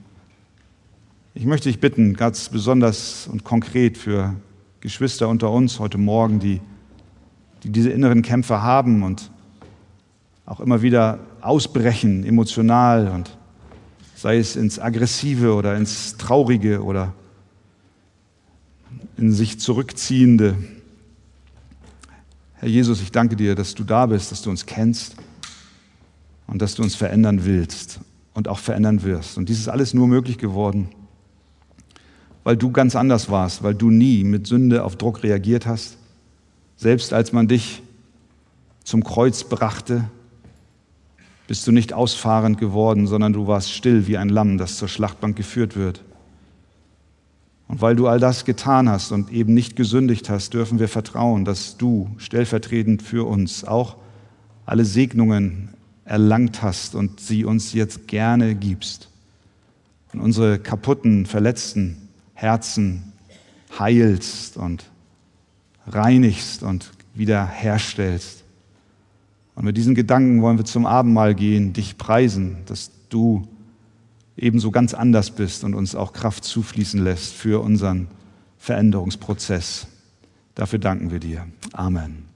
ich 1.33 1.45
möchte 1.45 1.69
dich 1.69 1.79
bitten, 1.79 2.13
ganz 2.13 2.49
besonders 2.49 3.27
und 3.27 3.45
konkret 3.45 3.97
für 3.97 4.35
Geschwister 4.81 5.29
unter 5.29 5.49
uns 5.49 5.79
heute 5.79 5.97
Morgen, 5.97 6.39
die, 6.39 6.59
die 7.63 7.69
diese 7.69 7.89
inneren 7.89 8.21
Kämpfe 8.21 8.61
haben 8.61 9.01
und 9.01 9.31
auch 10.45 10.59
immer 10.59 10.81
wieder 10.81 11.19
ausbrechen, 11.39 12.25
emotional 12.25 13.07
und 13.07 13.37
sei 14.15 14.37
es 14.37 14.57
ins 14.57 14.77
Aggressive 14.77 15.53
oder 15.53 15.77
ins 15.77 16.17
Traurige 16.17 16.83
oder 16.83 17.13
in 19.15 19.31
sich 19.31 19.57
zurückziehende. 19.57 20.57
Herr 22.55 22.67
Jesus, 22.67 23.01
ich 23.01 23.13
danke 23.13 23.37
dir, 23.37 23.55
dass 23.55 23.73
du 23.73 23.85
da 23.85 24.05
bist, 24.05 24.33
dass 24.33 24.41
du 24.41 24.49
uns 24.49 24.65
kennst 24.65 25.15
und 26.51 26.61
dass 26.61 26.75
du 26.75 26.83
uns 26.83 26.95
verändern 26.95 27.45
willst 27.45 28.01
und 28.33 28.49
auch 28.49 28.59
verändern 28.59 29.03
wirst. 29.03 29.37
Und 29.37 29.47
dies 29.47 29.57
ist 29.57 29.69
alles 29.69 29.93
nur 29.93 30.07
möglich 30.07 30.37
geworden, 30.37 30.89
weil 32.43 32.57
du 32.57 32.71
ganz 32.71 32.95
anders 32.95 33.29
warst, 33.29 33.63
weil 33.63 33.73
du 33.73 33.89
nie 33.89 34.25
mit 34.25 34.47
Sünde 34.47 34.83
auf 34.83 34.97
Druck 34.97 35.23
reagiert 35.23 35.65
hast, 35.65 35.97
selbst 36.75 37.13
als 37.13 37.31
man 37.31 37.47
dich 37.47 37.81
zum 38.83 39.03
Kreuz 39.03 39.45
brachte, 39.45 40.03
bist 41.47 41.65
du 41.67 41.71
nicht 41.71 41.93
ausfahrend 41.93 42.57
geworden, 42.57 43.07
sondern 43.07 43.31
du 43.31 43.47
warst 43.47 43.71
still 43.71 44.07
wie 44.07 44.17
ein 44.17 44.29
Lamm, 44.29 44.57
das 44.57 44.77
zur 44.77 44.89
Schlachtbank 44.89 45.37
geführt 45.37 45.77
wird. 45.77 46.03
Und 47.69 47.81
weil 47.81 47.95
du 47.95 48.07
all 48.07 48.19
das 48.19 48.43
getan 48.43 48.89
hast 48.89 49.13
und 49.13 49.31
eben 49.31 49.53
nicht 49.53 49.77
gesündigt 49.77 50.29
hast, 50.29 50.53
dürfen 50.53 50.79
wir 50.79 50.89
vertrauen, 50.89 51.45
dass 51.45 51.77
du 51.77 52.09
stellvertretend 52.17 53.01
für 53.01 53.25
uns 53.25 53.63
auch 53.63 53.95
alle 54.65 54.83
Segnungen 54.83 55.69
erlangt 56.11 56.61
hast 56.61 56.93
und 56.93 57.21
sie 57.21 57.45
uns 57.45 57.71
jetzt 57.71 58.09
gerne 58.09 58.53
gibst. 58.53 59.07
Und 60.11 60.19
unsere 60.19 60.59
kaputten, 60.59 61.25
verletzten 61.25 62.09
Herzen 62.33 63.13
heilst 63.79 64.57
und 64.57 64.83
reinigst 65.87 66.63
und 66.63 66.91
wiederherstellst. 67.13 68.43
Und 69.55 69.63
mit 69.63 69.77
diesen 69.77 69.95
Gedanken 69.95 70.41
wollen 70.41 70.57
wir 70.57 70.65
zum 70.65 70.85
Abendmahl 70.85 71.33
gehen, 71.33 71.71
dich 71.71 71.97
preisen, 71.97 72.57
dass 72.65 72.91
du 73.07 73.47
ebenso 74.35 74.69
ganz 74.69 74.93
anders 74.93 75.31
bist 75.31 75.63
und 75.63 75.73
uns 75.73 75.95
auch 75.95 76.11
Kraft 76.11 76.43
zufließen 76.43 77.01
lässt 77.01 77.33
für 77.33 77.63
unseren 77.63 78.07
Veränderungsprozess. 78.57 79.87
Dafür 80.55 80.79
danken 80.79 81.09
wir 81.09 81.19
dir. 81.19 81.47
Amen. 81.71 82.30